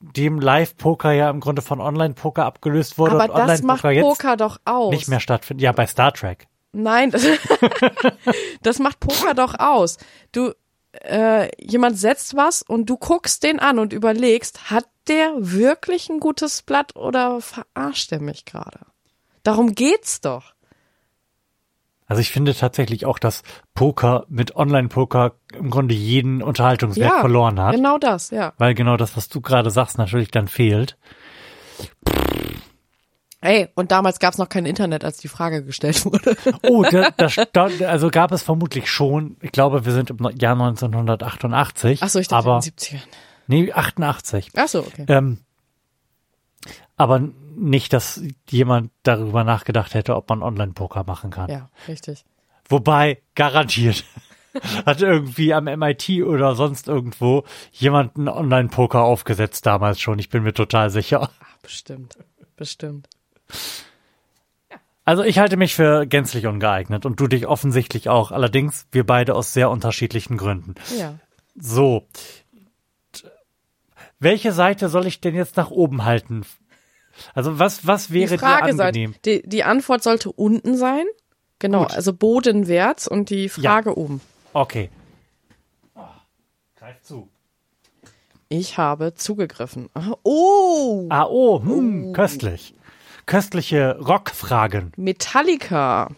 [0.00, 4.58] nachdem Live-Poker ja im Grunde von Online-Poker abgelöst wurde Aber und das macht Poker doch
[4.64, 4.92] aus.
[4.92, 5.62] nicht mehr stattfindet?
[5.62, 6.46] Ja, bei Star Trek.
[6.72, 7.26] Nein, das,
[8.62, 9.96] das macht Poker doch aus.
[10.32, 10.52] Du,
[11.04, 16.20] äh, jemand setzt was und du guckst den an und überlegst, hat der wirklich ein
[16.20, 18.80] gutes Blatt oder verarscht er mich gerade?
[19.42, 20.54] Darum geht's doch.
[22.06, 23.42] Also ich finde tatsächlich auch, dass
[23.74, 27.74] Poker mit Online-Poker im Grunde jeden Unterhaltungswert ja, verloren hat.
[27.74, 28.52] Genau das, ja.
[28.58, 30.96] Weil genau das, was du gerade sagst, natürlich dann fehlt.
[33.40, 36.36] Ey, und damals gab's noch kein Internet, als die Frage gestellt wurde.
[36.62, 39.36] Oh, da, da, da, also gab es vermutlich schon.
[39.40, 42.02] Ich glaube, wir sind im Jahr 1988.
[42.02, 43.02] Ach so, ich dachte aber, in den 70ern.
[43.48, 44.50] Nee, 88.
[44.56, 45.04] Ach so, okay.
[45.08, 45.38] Ähm,
[46.96, 51.50] aber nicht, dass jemand darüber nachgedacht hätte, ob man Online-Poker machen kann.
[51.50, 52.24] Ja, richtig.
[52.68, 54.04] Wobei, garantiert,
[54.86, 60.18] hat irgendwie am MIT oder sonst irgendwo jemand einen Online-Poker aufgesetzt damals schon.
[60.18, 61.22] Ich bin mir total sicher.
[61.22, 62.16] Ach, bestimmt.
[62.56, 63.08] Bestimmt.
[65.04, 68.32] Also ich halte mich für gänzlich ungeeignet und du dich offensichtlich auch.
[68.32, 70.74] Allerdings wir beide aus sehr unterschiedlichen Gründen.
[70.98, 71.18] Ja.
[71.54, 72.08] So.
[74.18, 76.44] Welche Seite soll ich denn jetzt nach oben halten?
[77.34, 79.12] Also was, was wäre die Frage dir angenehm?
[79.12, 81.04] sollte, die, die Antwort sollte unten sein.
[81.58, 81.94] Genau, Gut.
[81.94, 84.20] also bodenwärts und die Frage oben.
[84.52, 84.90] Okay.
[86.76, 87.28] Greif zu.
[88.48, 89.88] Ich habe zugegriffen.
[90.22, 92.74] Oh, Ah, oh, hm, köstlich.
[93.24, 94.92] Köstliche Rockfragen.
[94.96, 96.10] Metallica.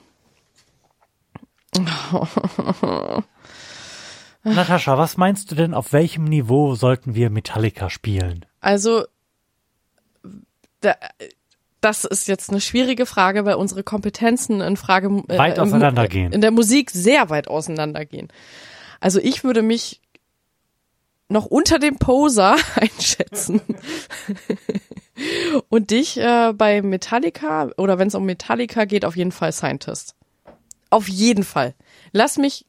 [4.45, 8.45] Natascha, was meinst du denn, auf welchem Niveau sollten wir Metallica spielen?
[8.61, 9.05] Also,
[10.81, 10.95] da,
[11.81, 16.33] das ist jetzt eine schwierige Frage, weil unsere Kompetenzen in Frage äh, Weit auseinandergehen.
[16.33, 18.29] In der Musik sehr weit auseinandergehen.
[19.01, 20.01] Also ich würde mich
[21.29, 23.61] noch unter dem Poser einschätzen.
[25.69, 30.15] Und dich äh, bei Metallica oder wenn es um Metallica geht, auf jeden Fall Scientist.
[30.91, 31.75] Auf jeden Fall.
[32.13, 32.67] Lass mich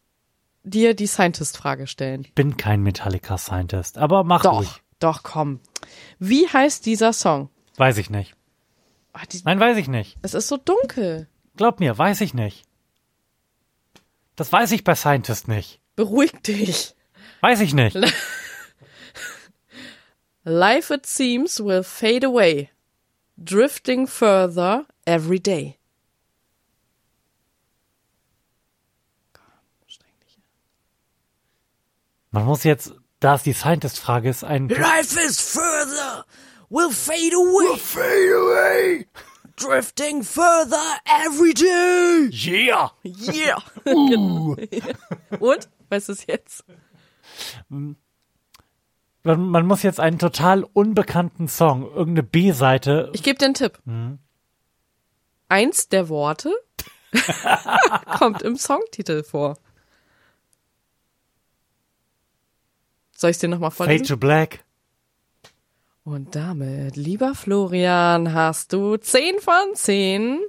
[0.63, 2.27] dir die Scientist-Frage stellen.
[2.35, 4.81] Bin kein Metallica-Scientist, aber mach Doch, ruhig.
[4.99, 5.59] doch, komm.
[6.17, 7.49] Wie heißt dieser Song?
[7.79, 8.35] Weiß ich nicht.
[9.13, 10.17] Ah, die, Nein, weiß ich nicht.
[10.21, 11.29] es ist so dunkel.
[11.55, 12.65] Glaub mir, weiß ich nicht.
[14.35, 15.79] Das weiß ich bei Scientist nicht.
[15.95, 16.93] Beruhig dich.
[17.39, 17.95] Weiß ich nicht.
[20.43, 22.69] Life it seems will fade away,
[23.37, 25.77] drifting further every day.
[32.31, 36.25] Man muss jetzt, da es die Scientist-Frage ist, ein Life is further,
[36.69, 39.05] will fade away, Fade away!
[39.55, 42.29] drifting further every day.
[42.31, 42.89] Yeah!
[43.03, 43.59] Yeah.
[43.83, 44.55] Genau.
[45.39, 45.69] Und?
[45.89, 46.63] Weißt du es jetzt?
[47.69, 47.95] man,
[49.23, 53.09] man muss jetzt einen total unbekannten Song, irgendeine B-Seite.
[53.13, 53.79] Ich gebe dir einen Tipp.
[53.85, 54.19] Mhm.
[55.49, 56.53] Eins der Worte
[58.17, 59.57] kommt im Songtitel vor.
[63.15, 64.05] Soll ich es dir nochmal Fade vorlesen?
[64.05, 64.63] to Black.
[66.09, 70.39] Und damit, lieber Florian, hast du 10 von 10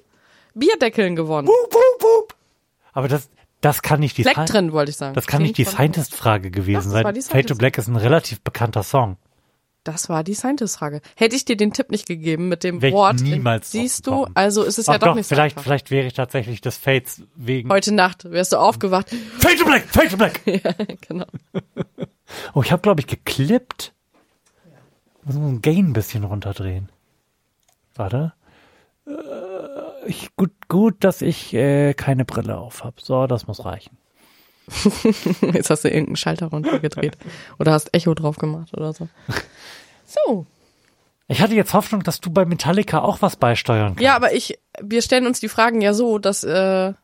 [0.54, 1.48] Bierdeckeln gewonnen.
[1.48, 2.34] Wup, wup, wup.
[2.94, 3.28] Aber das,
[3.60, 5.14] das kann nicht die Fleck Sci- drin, wollte ich sagen.
[5.14, 7.04] Das kann 10 nicht die Scientist-Frage gewesen sein.
[7.22, 9.18] Fade to Black ist ein relativ bekannter Song.
[9.84, 11.02] Das war die Scientist-Frage.
[11.14, 14.28] Hätte ich dir den Tipp nicht gegeben mit dem Wär ich Wort, niemals siehst du,
[14.32, 16.78] also ist es Ach ja doch, doch, nicht so vielleicht, vielleicht wäre ich tatsächlich des
[16.78, 17.68] Fates wegen.
[17.68, 19.10] Heute Nacht wärst du aufgewacht.
[19.38, 20.40] Fade to Black, Fade to Black.
[20.46, 20.72] ja,
[21.06, 21.26] genau.
[22.54, 23.92] Oh, ich habe glaube ich geklippt.
[25.24, 26.88] Muss man ein Gain ein bisschen runterdrehen.
[27.94, 28.32] Warte.
[29.06, 29.10] Äh,
[30.06, 32.96] ich, gut, gut, dass ich äh, keine Brille auf habe.
[33.00, 33.96] So, das muss reichen.
[35.52, 37.18] Jetzt hast du irgendeinen Schalter runtergedreht.
[37.58, 39.08] oder hast Echo drauf gemacht oder so.
[40.26, 40.44] So.
[41.28, 44.00] Ich hatte jetzt Hoffnung, dass du bei Metallica auch was beisteuern kannst.
[44.00, 46.94] Ja, aber ich, wir stellen uns die Fragen ja so, dass äh,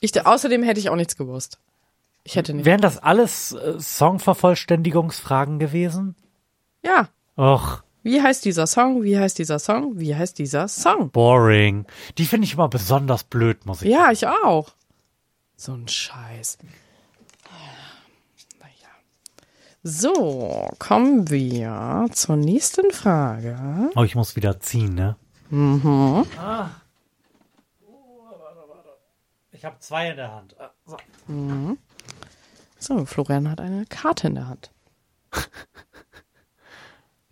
[0.00, 1.58] ich, außerdem hätte ich auch nichts gewusst.
[2.24, 2.64] Ich hätte nicht.
[2.64, 6.16] Wären das alles äh, Songvervollständigungsfragen gewesen?
[6.84, 7.08] Ja.
[7.36, 9.02] Och, Wie heißt dieser Song?
[9.04, 9.98] Wie heißt dieser Song?
[9.98, 11.10] Wie heißt dieser Song?
[11.10, 11.86] boring.
[12.18, 14.12] Die finde ich immer besonders blöd, muss ich Ja, sagen.
[14.12, 14.70] ich auch.
[15.56, 16.58] So ein Scheiß.
[18.60, 18.72] Naja.
[19.84, 23.90] So, kommen wir zur nächsten Frage.
[23.94, 25.16] Oh, ich muss wieder ziehen, ne?
[26.38, 26.70] Ah.
[29.52, 30.56] Ich habe zwei in der Hand.
[30.86, 30.96] So.
[32.80, 34.72] So, Florian hat eine Karte in der Hand.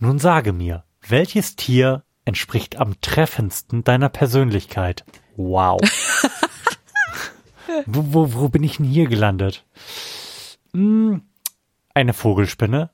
[0.02, 5.04] Nun sage mir, welches Tier entspricht am treffendsten deiner Persönlichkeit?
[5.36, 5.78] Wow.
[7.84, 9.66] wo, wo, wo bin ich denn hier gelandet?
[10.72, 11.28] Hm,
[11.92, 12.88] eine Vogelspinne?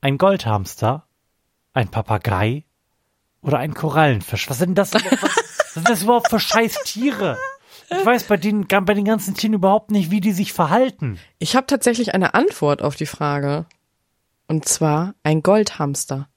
[0.00, 1.06] Ein Goldhamster?
[1.74, 2.64] Ein Papagei?
[3.42, 4.48] Oder ein Korallenfisch?
[4.48, 7.36] Was sind das, was sind das überhaupt für scheiß Tiere?
[7.90, 11.20] Ich weiß bei den, bei den ganzen Tieren überhaupt nicht, wie die sich verhalten.
[11.38, 13.66] Ich habe tatsächlich eine Antwort auf die Frage.
[14.48, 16.28] Und zwar ein Goldhamster.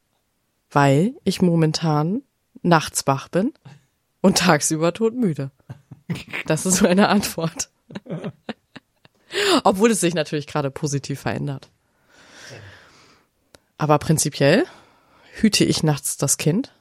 [0.72, 2.22] Weil ich momentan
[2.62, 3.54] nachts wach bin
[4.22, 5.52] und tagsüber todmüde.
[6.46, 7.70] Das ist meine Antwort.
[9.64, 11.70] Obwohl es sich natürlich gerade positiv verändert.
[13.78, 14.66] Aber prinzipiell
[15.34, 16.74] hüte ich nachts das Kind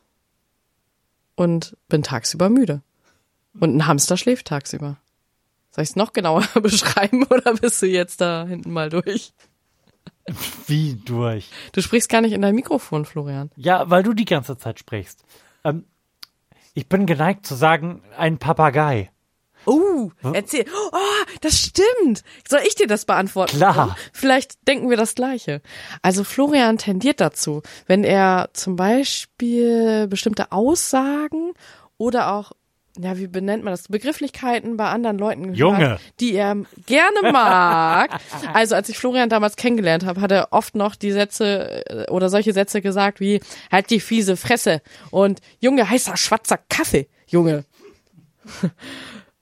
[1.36, 2.82] und bin tagsüber müde.
[3.58, 4.98] Und ein Hamster schläft tagsüber.
[5.70, 9.32] Soll ich es noch genauer beschreiben oder bist du jetzt da hinten mal durch?
[10.66, 11.50] Wie durch?
[11.72, 13.50] Du sprichst gar nicht in dein Mikrofon, Florian.
[13.56, 15.24] Ja, weil du die ganze Zeit sprichst.
[15.64, 15.84] Ähm,
[16.74, 19.10] ich bin geneigt zu sagen, ein Papagei.
[19.66, 20.64] Oh, erzähl.
[20.92, 20.96] Oh,
[21.40, 22.22] das stimmt.
[22.48, 23.56] Soll ich dir das beantworten?
[23.56, 23.96] Klar.
[24.12, 25.60] Vielleicht denken wir das Gleiche.
[26.00, 31.52] Also Florian tendiert dazu, wenn er zum Beispiel bestimmte Aussagen
[31.98, 32.52] oder auch
[33.00, 33.88] ja, wie benennt man das?
[33.88, 35.98] Begrifflichkeiten bei anderen Leuten Junge.
[36.20, 36.56] die er
[36.86, 38.10] gerne mag.
[38.52, 42.28] Also als ich Florian damals kennengelernt habe, hat er oft noch die Sätze äh, oder
[42.28, 44.80] solche Sätze gesagt wie halt die fiese Fresse
[45.10, 47.64] und Junge, heißer schwarzer Kaffee, Junge.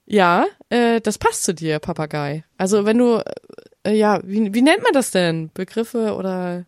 [0.05, 2.43] Ja, äh, das passt zu dir, Papagei.
[2.57, 3.21] Also wenn du,
[3.83, 5.51] äh, ja, wie, wie nennt man das denn?
[5.53, 6.65] Begriffe oder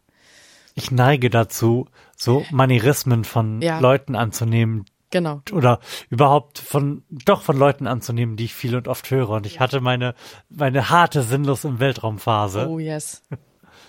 [0.75, 3.80] Ich neige dazu, so Manierismen von Ja.
[3.80, 5.41] Leuten anzunehmen genau.
[5.52, 9.30] oder überhaupt von, doch von Leuten anzunehmen, die ich viel und oft höre.
[9.30, 10.15] Und ich hatte meine,
[10.50, 12.67] meine harte Sinnlos im Weltraumphase.
[12.67, 13.24] Oh yes.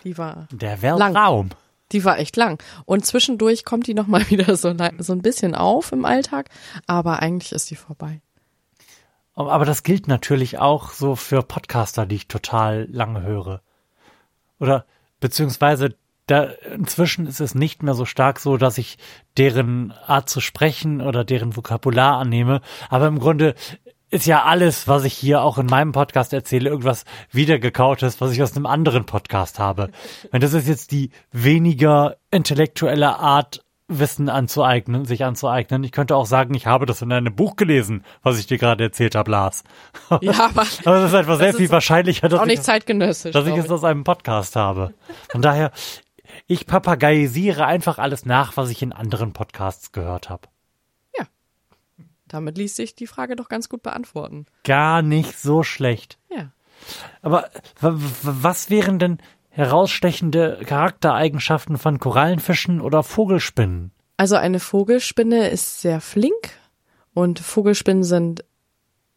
[0.05, 1.51] Die war, Der Weltraum.
[1.93, 2.63] die war echt lang.
[2.87, 6.49] Und zwischendurch kommt die nochmal wieder so, so ein bisschen auf im Alltag,
[6.87, 8.21] aber eigentlich ist die vorbei.
[9.35, 13.63] Aber das gilt natürlich auch so für Podcaster, die ich total lange höre.
[14.59, 14.85] Oder
[15.21, 15.95] beziehungsweise
[16.31, 18.99] da inzwischen ist es nicht mehr so stark so, dass ich
[19.37, 22.61] deren Art zu sprechen oder deren Vokabular annehme.
[22.89, 23.55] Aber im Grunde
[24.11, 28.43] ist ja alles, was ich hier auch in meinem Podcast erzähle, irgendwas wiedergekautes, was ich
[28.43, 29.91] aus einem anderen Podcast habe.
[30.33, 35.83] Und das ist jetzt die weniger intellektuelle Art, Wissen anzueignen, sich anzueignen.
[35.83, 38.85] Ich könnte auch sagen, ich habe das in einem Buch gelesen, was ich dir gerade
[38.85, 39.65] erzählt habe, Lars.
[40.21, 43.33] Ja, aber Aber es ist einfach sehr viel wahrscheinlicher, dass auch ich nicht zeitgenössisch.
[43.33, 44.95] dass ich es aus einem Podcast habe.
[45.31, 45.73] Von daher,
[46.51, 50.49] ich papagayisiere einfach alles nach, was ich in anderen Podcasts gehört habe.
[52.31, 54.47] Damit ließ sich die Frage doch ganz gut beantworten.
[54.63, 56.17] Gar nicht so schlecht.
[56.31, 56.53] Ja.
[57.23, 63.91] Aber was wären denn herausstechende Charaktereigenschaften von Korallenfischen oder Vogelspinnen?
[64.17, 66.51] Also eine Vogelspinne ist sehr flink
[67.15, 68.45] und Vogelspinnen sind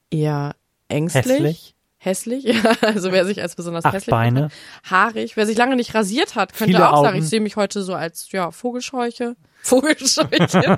[0.10, 0.56] eher
[0.88, 1.26] ängstlich.
[1.26, 1.72] Hässlich?
[2.04, 4.50] Hässlich, ja, also wer sich als besonders Acht hässlich Beine.
[4.89, 7.24] haarig, wer sich lange nicht rasiert hat, könnte Viele auch sagen, Augen.
[7.24, 10.76] ich sehe mich heute so als ja Vogelscheuche, Vogelscheuche,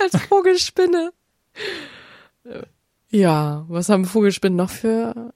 [0.00, 1.12] als Vogelspinne.
[3.10, 5.34] Ja, was haben Vogelspinnen noch für?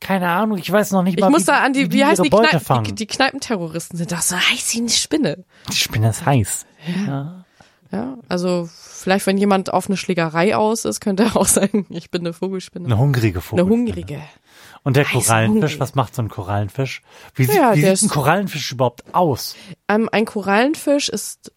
[0.00, 2.04] Keine Ahnung, ich weiß noch nicht Ich mal, muss wie, da an die, wie, wie,
[2.04, 5.44] heißt die, Beute die, die Kneipenterroristen sind doch so heiß wie eine Spinne.
[5.70, 6.66] Die Spinne ist heiß.
[6.86, 7.06] Ja.
[7.06, 7.44] Ja,
[8.28, 12.22] also vielleicht wenn jemand auf eine Schlägerei aus ist, könnte er auch sagen, ich bin
[12.22, 12.86] eine Vogelspinne.
[12.86, 13.64] Eine hungrige Vogel.
[13.64, 14.22] Eine hungrige.
[14.82, 17.02] Und der Korallenfisch, was macht so ein Korallenfisch?
[17.34, 19.54] Wie, sieht- Ja, wie sieht ein Korallenfisch überhaupt aus?
[19.88, 21.52] Ähm, ein Korallenfisch ist,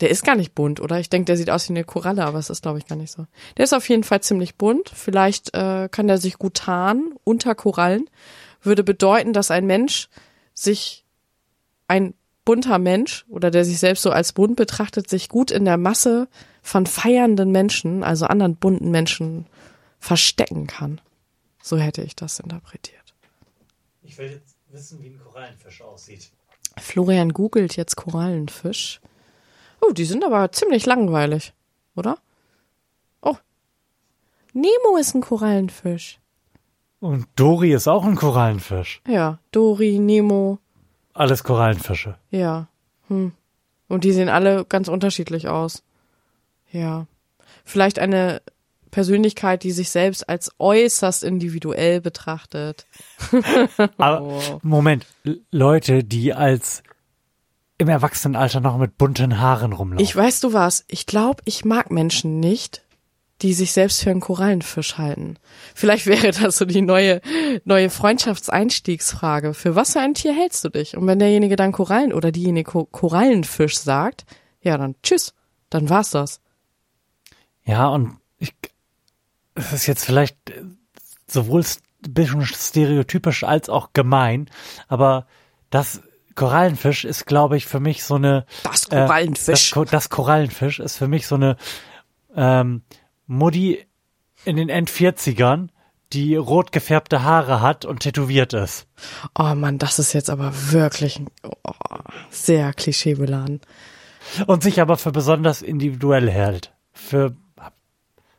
[0.00, 1.00] der ist gar nicht bunt, oder?
[1.00, 3.10] Ich denke, der sieht aus wie eine Koralle, aber es ist, glaube ich, gar nicht
[3.12, 3.26] so.
[3.56, 4.88] Der ist auf jeden Fall ziemlich bunt.
[4.94, 8.08] Vielleicht äh, kann der sich gut tarnen unter Korallen.
[8.62, 10.08] Würde bedeuten, dass ein Mensch
[10.54, 11.04] sich,
[11.88, 12.14] ein
[12.50, 16.26] bunter Mensch oder der sich selbst so als bunt betrachtet, sich gut in der Masse
[16.62, 19.46] von feiernden Menschen, also anderen bunten Menschen,
[20.00, 21.00] verstecken kann.
[21.62, 23.14] So hätte ich das interpretiert.
[24.02, 26.32] Ich will jetzt wissen, wie ein Korallenfisch aussieht.
[26.76, 29.00] Florian googelt jetzt Korallenfisch.
[29.80, 31.52] Oh, die sind aber ziemlich langweilig,
[31.94, 32.18] oder?
[33.22, 33.36] Oh.
[34.54, 36.18] Nemo ist ein Korallenfisch.
[36.98, 39.02] Und Dori ist auch ein Korallenfisch.
[39.06, 40.58] Ja, Dori, Nemo,
[41.20, 42.16] Alles Korallenfische.
[42.30, 42.68] ja.
[43.08, 43.32] Hm.
[43.88, 45.82] Und die sehen alle ganz unterschiedlich aus.
[46.70, 47.06] Ja.
[47.64, 48.40] Vielleicht eine
[48.92, 52.86] Persönlichkeit, die sich selbst als äußerst individuell betrachtet.
[53.98, 54.60] Aber Oh.
[54.62, 55.06] Moment,
[55.50, 56.84] Leute, die als
[57.78, 60.04] im Erwachsenenalter noch mit bunten Haaren rumlaufen.
[60.04, 62.82] Ich weißt du was, ich glaube, ich mag Menschen nicht,
[63.42, 65.38] die sich selbst für einen Korallenfisch halten.
[65.74, 67.20] Vielleicht wäre das so die neue,
[67.64, 69.54] neue Freundschaftseinstiegsfrage.
[69.54, 70.96] Für was für ein Tier hältst du dich?
[70.96, 74.24] Und wenn derjenige dann Korallen oder diejenige Ko- Korallenfisch sagt,
[74.62, 75.34] ja, dann tschüss.
[75.70, 76.40] Dann war's das.
[77.64, 78.52] ja, und ich,
[79.54, 80.62] es ist jetzt vielleicht äh,
[81.28, 84.50] sowohl ein bisschen stereotypisch als auch gemein,
[84.88, 85.26] aber
[85.70, 86.00] das
[86.34, 89.44] Korallenfisch ist, glaube ich, für mich so eine Das Äh, Korallenfisch.
[89.46, 91.56] das, Ko- das Korallenfisch ist für mich so eine
[92.34, 92.82] ähm,
[93.30, 93.86] Mutti
[94.44, 95.68] in den End-40ern,
[96.12, 98.88] die rot gefärbte Haare hat und tätowiert ist.
[99.38, 101.72] oh Mann, das ist jetzt aber wirklich oh,
[102.30, 103.60] sehr klischeebeladen.
[104.48, 106.72] Und sich aber für besonders individuell hält.
[106.92, 107.36] Für,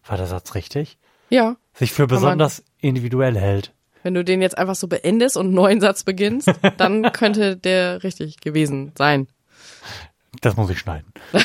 [0.05, 0.97] war der Satz richtig?
[1.29, 3.71] Ja, Sich für besonders individuell hält.
[4.03, 8.03] wenn du den jetzt einfach so beendest und einen neuen Satz beginnst, dann könnte der
[8.03, 9.29] richtig gewesen sein.
[10.41, 11.13] Das muss ich schneiden.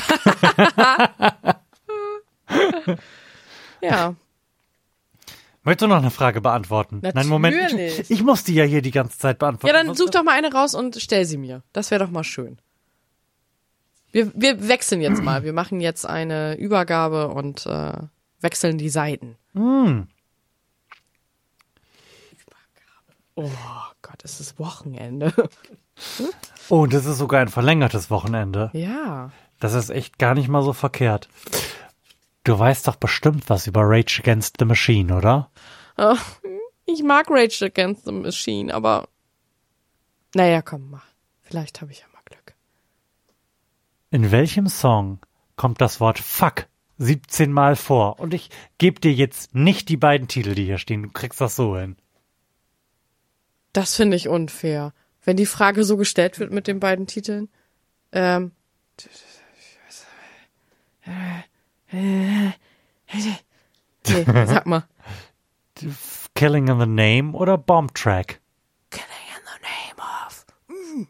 [3.81, 4.15] Ja.
[5.63, 7.01] Möchtest du noch eine Frage beantworten?
[7.01, 7.55] Nein, Moment.
[7.57, 7.99] Natürlich.
[7.99, 9.75] Ich, ich muss die ja hier die ganze Zeit beantworten.
[9.75, 11.61] Ja, dann such doch mal eine raus und stell sie mir.
[11.73, 12.57] Das wäre doch mal schön.
[14.13, 15.43] Wir, wir wechseln jetzt mal.
[15.43, 17.93] Wir machen jetzt eine Übergabe und äh,
[18.39, 19.35] wechseln die Seiten.
[19.53, 20.07] Hm.
[23.35, 23.51] Oh
[24.01, 25.31] Gott, es ist Wochenende.
[26.69, 28.71] Oh, das ist sogar ein verlängertes Wochenende.
[28.73, 29.31] ja.
[29.59, 31.29] Das ist echt gar nicht mal so verkehrt.
[32.47, 35.51] Du weißt doch bestimmt was über Rage Against the Machine, oder?
[35.97, 36.15] Oh,
[36.85, 39.09] ich mag Rage Against the Machine, aber
[40.33, 41.01] naja, komm mal.
[41.41, 42.55] Vielleicht habe ich ja mal Glück.
[44.11, 45.19] In welchem Song
[45.57, 46.67] kommt das Wort Fuck
[46.99, 48.17] 17 Mal vor?
[48.17, 51.03] Und ich gebe dir jetzt nicht die beiden Titel, die hier stehen.
[51.03, 51.97] Du kriegst das so hin.
[53.73, 54.93] Das finde ich unfair.
[55.21, 57.49] Wenn die Frage so gestellt wird mit den beiden Titeln.
[58.13, 58.53] Ähm.
[61.91, 62.53] Nee,
[64.05, 64.83] sag mal.
[66.35, 68.39] Killing in the Name oder Bomb Track?
[68.89, 70.45] Killing in the name of.
[70.67, 71.07] Mm.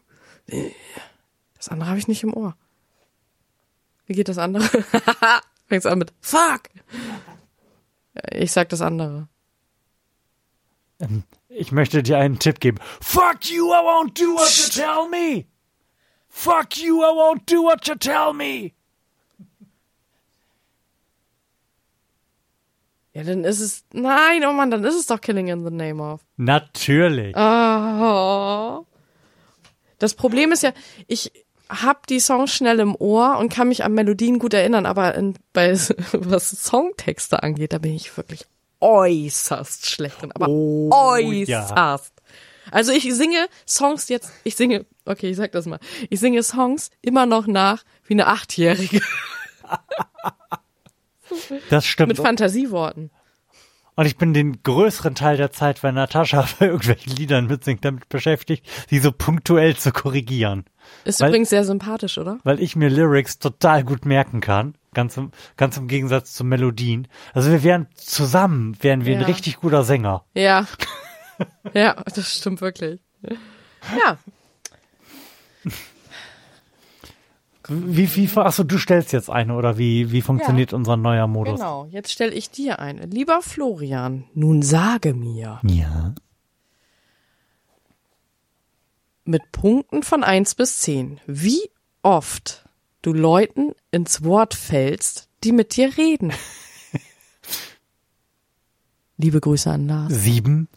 [1.56, 2.56] Das andere habe ich nicht im Ohr.
[4.06, 4.64] Wie geht das andere?
[5.66, 6.70] Fängt's an mit Fuck.
[8.32, 9.28] Ich sag das andere.
[11.00, 12.78] Ähm, Ich möchte dir einen Tipp geben.
[13.00, 15.46] Fuck you, I won't do what you tell me.
[16.28, 18.72] Fuck you, I won't do what you tell me.
[23.18, 23.84] Ja, dann ist es.
[23.92, 26.20] Nein, oh Mann, dann ist es doch Killing in the Name of.
[26.36, 27.34] Natürlich.
[27.36, 28.86] Oh.
[29.98, 30.72] Das Problem ist ja,
[31.08, 31.32] ich
[31.68, 35.34] hab die Songs schnell im Ohr und kann mich an Melodien gut erinnern, aber in,
[35.52, 35.72] bei
[36.12, 38.46] was Songtexte angeht, da bin ich wirklich
[38.80, 42.12] äußerst schlecht drin, aber Oh, äußerst.
[42.70, 46.92] Also ich singe Songs jetzt, ich singe, okay, ich sag das mal, ich singe Songs
[47.02, 49.00] immer noch nach wie eine Achtjährige
[51.70, 52.08] Das stimmt.
[52.08, 53.10] mit Fantasieworten.
[53.94, 58.08] Und ich bin den größeren Teil der Zeit, wenn Natascha bei irgendwelchen Liedern mitsingt, damit
[58.08, 60.64] beschäftigt, sie so punktuell zu korrigieren.
[61.04, 62.38] Ist Weil- übrigens sehr sympathisch, oder?
[62.44, 64.74] Weil ich mir Lyrics total gut merken kann.
[64.94, 67.08] Ganz im, ganz im Gegensatz zu Melodien.
[67.34, 69.18] Also wir wären zusammen, wären wir Ja.
[69.18, 70.24] ein richtig guter Sänger.
[70.32, 70.66] Ja.
[71.74, 73.00] ja, das stimmt wirklich.
[73.22, 74.16] Ja.
[77.68, 81.60] Wie, wie, achso, du stellst jetzt eine oder wie, wie funktioniert unser neuer Modus?
[81.60, 83.04] Genau, jetzt stelle ich dir eine.
[83.04, 86.14] Lieber Florian, nun sage mir, Ja.
[89.24, 91.60] mit Punkten von 1 bis 10, wie
[92.02, 92.64] oft
[93.02, 96.32] du Leuten ins Wort fällst, die mit dir reden.
[99.18, 100.12] Liebe Grüße an Lars.
[100.14, 100.68] Sieben.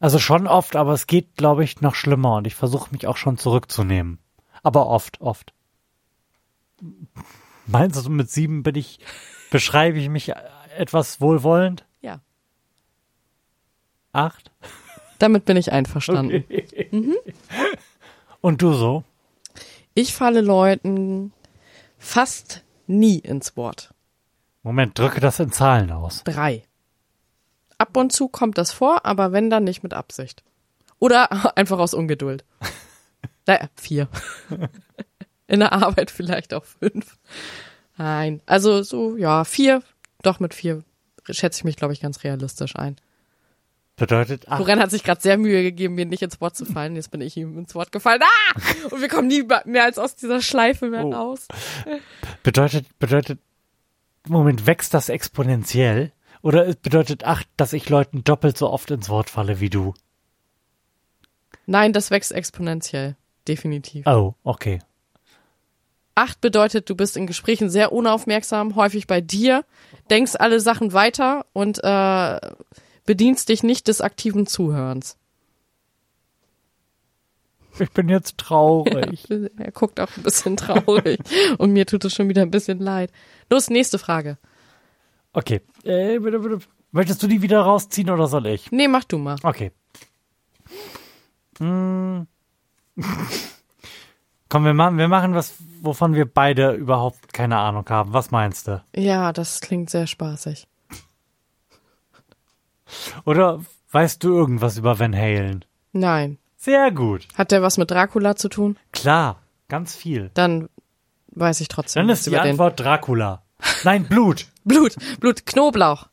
[0.00, 3.16] Also schon oft, aber es geht, glaube ich, noch schlimmer und ich versuche mich auch
[3.16, 4.18] schon zurückzunehmen.
[4.66, 5.52] Aber oft, oft.
[7.66, 8.98] Meinst du, mit sieben bin ich,
[9.52, 10.32] beschreibe ich mich
[10.76, 11.86] etwas wohlwollend?
[12.00, 12.18] Ja,
[14.12, 14.50] Acht?
[15.20, 16.44] damit bin ich einverstanden.
[18.40, 19.04] Und du so?
[19.94, 21.32] Ich falle Leuten
[21.96, 23.94] fast nie ins Wort.
[24.64, 26.24] Moment, drücke das in Zahlen aus.
[26.24, 26.64] Drei.
[27.78, 30.42] Ab und zu kommt das vor, aber wenn dann nicht mit Absicht.
[30.98, 32.44] Oder einfach aus Ungeduld.
[33.46, 34.08] Naja, vier.
[35.48, 37.18] In der Arbeit vielleicht auch fünf.
[37.96, 39.82] Nein, also so, ja, vier.
[40.22, 40.82] Doch mit vier
[41.30, 42.96] schätze ich mich, glaube ich, ganz realistisch ein.
[43.96, 44.58] Bedeutet acht.
[44.58, 46.96] Loren hat sich gerade sehr Mühe gegeben, mir nicht ins Wort zu fallen.
[46.96, 48.20] Jetzt bin ich ihm ins Wort gefallen.
[48.22, 48.60] Ah!
[48.90, 51.12] Und wir kommen nie mehr als aus dieser Schleife mehr Oh.
[51.12, 51.48] raus.
[52.42, 53.38] Bedeutet, bedeutet,
[54.28, 56.12] Moment, wächst das exponentiell?
[56.42, 59.94] Oder bedeutet acht, dass ich Leuten doppelt so oft ins Wort falle wie du?
[61.66, 63.16] Nein, das wächst exponentiell.
[63.46, 64.06] Definitiv.
[64.06, 64.80] Oh, okay.
[66.14, 69.64] Acht bedeutet, du bist in Gesprächen sehr unaufmerksam, häufig bei dir,
[70.08, 72.40] denkst alle Sachen weiter und äh,
[73.04, 75.18] bedienst dich nicht des aktiven Zuhörens.
[77.78, 79.26] Ich bin jetzt traurig.
[79.58, 81.18] Er guckt auch ein bisschen traurig
[81.58, 83.12] und mir tut es schon wieder ein bisschen leid.
[83.50, 84.38] Los, nächste Frage.
[85.34, 85.60] Okay.
[85.84, 86.58] Äh, bitte, bitte.
[86.92, 88.72] Möchtest du die wieder rausziehen oder soll ich?
[88.72, 89.36] Nee, mach du mal.
[89.42, 89.72] Okay.
[91.58, 92.26] Hm.
[94.48, 98.12] Komm, wir machen, wir machen was, wovon wir beide überhaupt keine Ahnung haben.
[98.12, 98.82] Was meinst du?
[98.94, 100.68] Ja, das klingt sehr spaßig.
[103.24, 105.64] Oder weißt du irgendwas über Van Halen?
[105.92, 106.38] Nein.
[106.56, 107.26] Sehr gut.
[107.36, 108.78] Hat der was mit Dracula zu tun?
[108.92, 109.40] Klar.
[109.68, 110.30] Ganz viel.
[110.34, 110.68] Dann
[111.28, 112.52] weiß ich trotzdem Dann ist die über den.
[112.52, 113.42] Antwort Dracula.
[113.84, 114.46] Nein, Blut.
[114.64, 116.08] Blut, Blut, Knoblauch.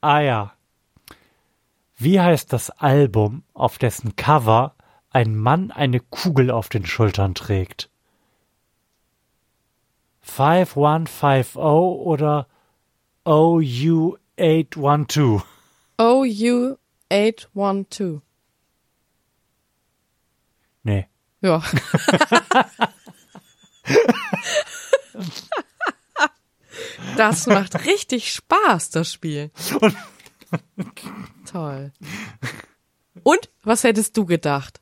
[0.00, 0.52] Ah ja.
[2.00, 4.76] Wie heißt das Album, auf dessen Cover
[5.10, 7.90] ein Mann eine Kugel auf den Schultern trägt?
[10.20, 12.46] 5150 oder
[13.24, 15.42] OU812?
[15.98, 16.76] OU
[17.10, 18.22] 812.
[20.84, 21.08] Nee.
[21.40, 21.60] Ja.
[27.16, 29.50] Das macht richtig Spaß, das Spiel.
[31.50, 31.92] Toll.
[33.22, 34.80] Und was hättest du gedacht?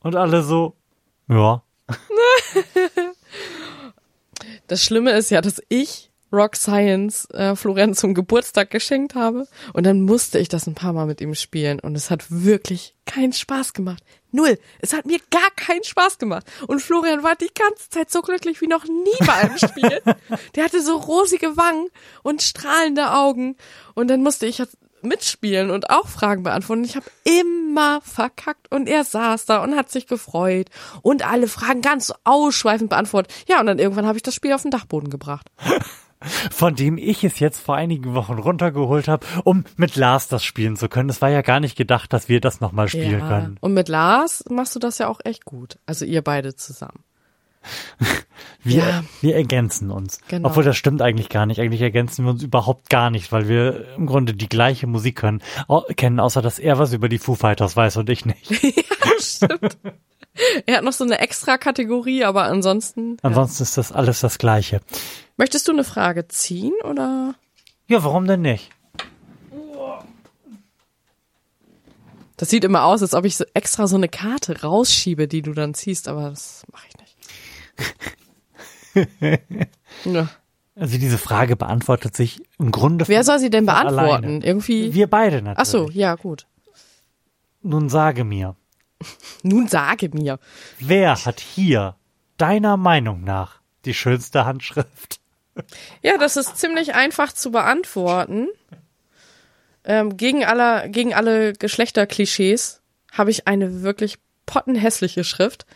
[0.00, 0.76] Und alle so,
[1.28, 1.62] ja.
[4.68, 9.84] Das Schlimme ist ja, dass ich Rock Science äh, Florenz zum Geburtstag geschenkt habe und
[9.84, 13.32] dann musste ich das ein paar Mal mit ihm spielen und es hat wirklich keinen
[13.32, 14.02] Spaß gemacht.
[14.30, 14.58] Null.
[14.80, 16.44] Es hat mir gar keinen Spaß gemacht.
[16.66, 20.02] Und Florian war die ganze Zeit so glücklich wie noch nie bei einem Spiel.
[20.54, 21.88] Der hatte so rosige Wangen
[22.22, 23.56] und strahlende Augen
[23.94, 24.62] und dann musste ich
[25.02, 26.84] mitspielen und auch Fragen beantworten.
[26.84, 30.68] Ich habe immer verkackt und er saß da und hat sich gefreut
[31.02, 33.32] und alle Fragen ganz ausschweifend beantwortet.
[33.48, 35.50] Ja, und dann irgendwann habe ich das Spiel auf den Dachboden gebracht.
[36.50, 40.76] Von dem ich es jetzt vor einigen Wochen runtergeholt habe, um mit Lars das spielen
[40.76, 41.08] zu können.
[41.10, 43.56] Es war ja gar nicht gedacht, dass wir das nochmal spielen können.
[43.60, 45.78] Und mit Lars machst du das ja auch echt gut.
[45.86, 47.04] Also ihr beide zusammen.
[48.62, 49.04] Wir, Ja.
[49.20, 50.20] wir ergänzen uns.
[50.28, 50.48] Genau.
[50.48, 51.60] Obwohl das stimmt eigentlich gar nicht.
[51.60, 55.42] Eigentlich ergänzen wir uns überhaupt gar nicht, weil wir im Grunde die gleiche Musik können,
[55.96, 58.50] kennen, außer dass er was über die Foo Fighters weiß und ich nicht.
[59.20, 59.78] Stimmt.
[60.66, 63.16] er hat noch so eine extra Kategorie, aber ansonsten.
[63.22, 64.80] Ansonsten ist das alles das Gleiche.
[65.36, 67.34] Möchtest du eine Frage ziehen oder?
[67.86, 68.70] Ja, warum denn nicht?
[72.36, 75.52] Das sieht immer aus, als ob ich so extra so eine Karte rausschiebe, die du
[75.54, 76.96] dann ziehst, aber das mache ich
[78.94, 79.40] nicht.
[80.04, 80.28] ja.
[80.76, 84.24] Also diese Frage beantwortet sich im Grunde Wer soll sie denn beantworten?
[84.24, 84.46] alleine.
[84.46, 84.94] Irgendwie.
[84.94, 85.58] Wir beide natürlich.
[85.58, 86.46] Ach so, ja gut.
[87.62, 88.54] Nun sage mir,
[89.42, 90.38] Nun sage mir.
[90.80, 91.96] wer hat hier
[92.36, 95.20] deiner Meinung nach die schönste Handschrift?
[96.02, 98.48] Ja, das ist ziemlich einfach zu beantworten.
[99.84, 102.82] Ähm, gegen, aller, gegen alle Geschlechterklischees
[103.12, 105.66] habe ich eine wirklich pottenhässliche Schrift,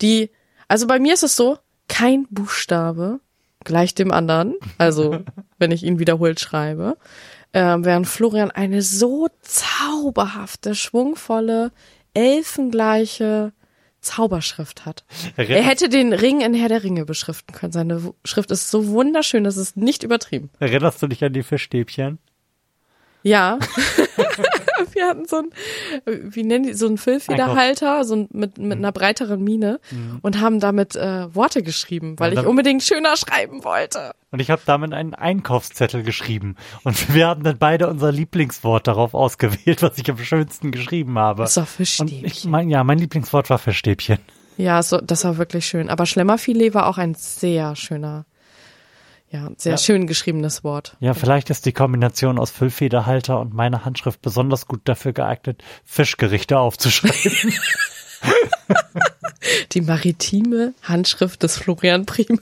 [0.00, 0.30] die,
[0.68, 1.58] also bei mir ist es so,
[1.88, 3.20] kein Buchstabe
[3.64, 5.24] gleich dem anderen, also
[5.58, 6.96] wenn ich ihn wiederholt schreibe,
[7.52, 11.72] äh, während Florian eine so zauberhafte, schwungvolle,
[12.14, 13.52] elfengleiche
[14.00, 15.04] Zauberschrift hat.
[15.36, 17.72] Er hätte den Ring in Herr der Ringe beschriften können.
[17.72, 20.50] Seine Schrift ist so wunderschön, das ist nicht übertrieben.
[20.60, 22.18] Erinnerst du dich an die Fischstäbchen?
[23.22, 23.58] Ja.
[25.04, 25.50] wir hatten so ein,
[26.06, 30.18] wie nennen die, so ein Füllfederhalter, so ein, mit, mit einer breiteren Mine mhm.
[30.22, 34.12] und haben damit äh, Worte geschrieben, weil ja, ich unbedingt schöner schreiben wollte.
[34.30, 36.56] Und ich habe damit einen Einkaufszettel geschrieben.
[36.82, 41.42] Und wir haben dann beide unser Lieblingswort darauf ausgewählt, was ich am schönsten geschrieben habe.
[41.42, 42.18] Das war Fischstäbchen.
[42.18, 44.18] Und ich mein, ja, mein Lieblingswort war Fischstäbchen.
[44.56, 45.88] Ja, so, das war wirklich schön.
[45.88, 48.24] Aber Schlemmerfilet war auch ein sehr schöner
[49.34, 49.78] ja, sehr ja.
[49.78, 50.96] schön geschriebenes Wort.
[51.00, 56.56] Ja, vielleicht ist die Kombination aus Füllfederhalter und meiner Handschrift besonders gut dafür geeignet, Fischgerichte
[56.56, 57.52] aufzuschreiben.
[59.72, 62.38] die maritime Handschrift des Florian Primel.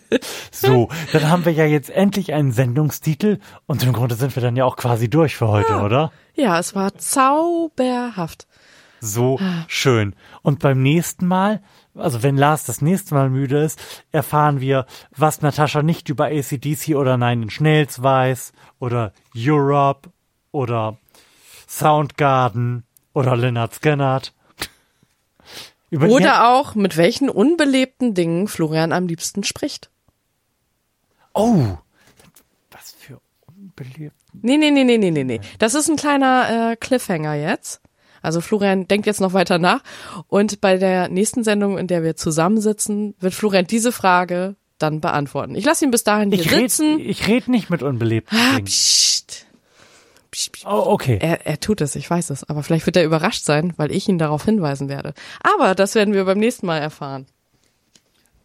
[0.51, 4.55] So, dann haben wir ja jetzt endlich einen Sendungstitel und im Grunde sind wir dann
[4.55, 5.84] ja auch quasi durch für heute, ja.
[5.84, 6.12] oder?
[6.34, 8.47] Ja, es war zauberhaft.
[9.01, 9.64] So ah.
[9.66, 10.14] schön.
[10.43, 11.62] Und beim nächsten Mal
[11.95, 13.78] also wenn Lars das nächste Mal müde ist,
[14.12, 20.11] erfahren wir, was Natascha nicht über ACDC oder Nine Inch Nails weiß oder Europe
[20.53, 20.97] oder
[21.68, 24.32] Soundgarden oder Leonard Skennert.
[25.90, 29.90] oder auch, mit welchen unbelebten Dingen Florian am liebsten spricht.
[31.34, 31.76] Oh,
[32.70, 34.40] was für unbelebten.
[34.40, 35.40] Nee, nee, nee, nee, nee, nee, nee.
[35.59, 37.82] Das ist ein kleiner äh, Cliffhanger jetzt.
[38.23, 39.83] Also Florian denkt jetzt noch weiter nach.
[40.29, 45.55] Und bei der nächsten Sendung, in der wir zusammensitzen, wird Florian diese Frage dann beantworten.
[45.55, 46.97] Ich lasse ihn bis dahin hier ich sitzen.
[46.97, 48.64] Red, ich rede nicht mit unbelebten ah, Dingen.
[48.64, 49.47] Psst.
[50.31, 50.66] Psst, psst.
[50.66, 51.18] Oh, okay.
[51.20, 52.49] Er, er tut es, ich weiß es.
[52.49, 55.14] Aber vielleicht wird er überrascht sein, weil ich ihn darauf hinweisen werde.
[55.43, 57.27] Aber das werden wir beim nächsten Mal erfahren.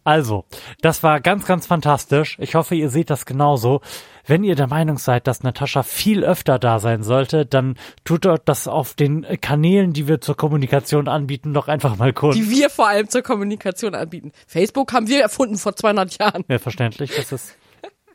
[0.08, 0.46] Also,
[0.80, 2.38] das war ganz, ganz fantastisch.
[2.40, 3.82] Ich hoffe, ihr seht das genauso.
[4.26, 8.48] Wenn ihr der Meinung seid, dass Natascha viel öfter da sein sollte, dann tut dort
[8.48, 12.36] das auf den Kanälen, die wir zur Kommunikation anbieten, doch einfach mal kurz.
[12.36, 14.32] Die wir vor allem zur Kommunikation anbieten.
[14.46, 16.42] Facebook haben wir erfunden vor 200 Jahren.
[16.48, 17.14] Ja, verständlich.
[17.14, 17.54] Das ist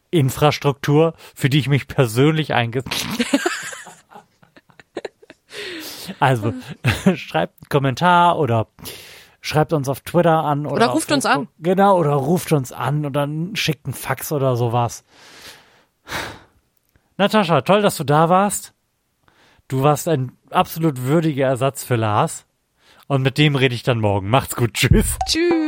[0.09, 3.05] Infrastruktur, für die ich mich persönlich eingesetzt
[6.19, 6.55] Also,
[7.15, 8.67] schreibt einen Kommentar oder
[9.43, 11.49] schreibt uns auf Twitter an oder, oder ruft uns an.
[11.59, 15.03] Genau, oder ruft uns an oder schickt einen Fax oder sowas.
[17.17, 18.73] Natascha, toll, dass du da warst.
[19.67, 22.45] Du warst ein absolut würdiger Ersatz für Lars.
[23.07, 24.29] Und mit dem rede ich dann morgen.
[24.29, 24.73] Macht's gut.
[24.73, 25.17] Tschüss.
[25.27, 25.62] Tschüss.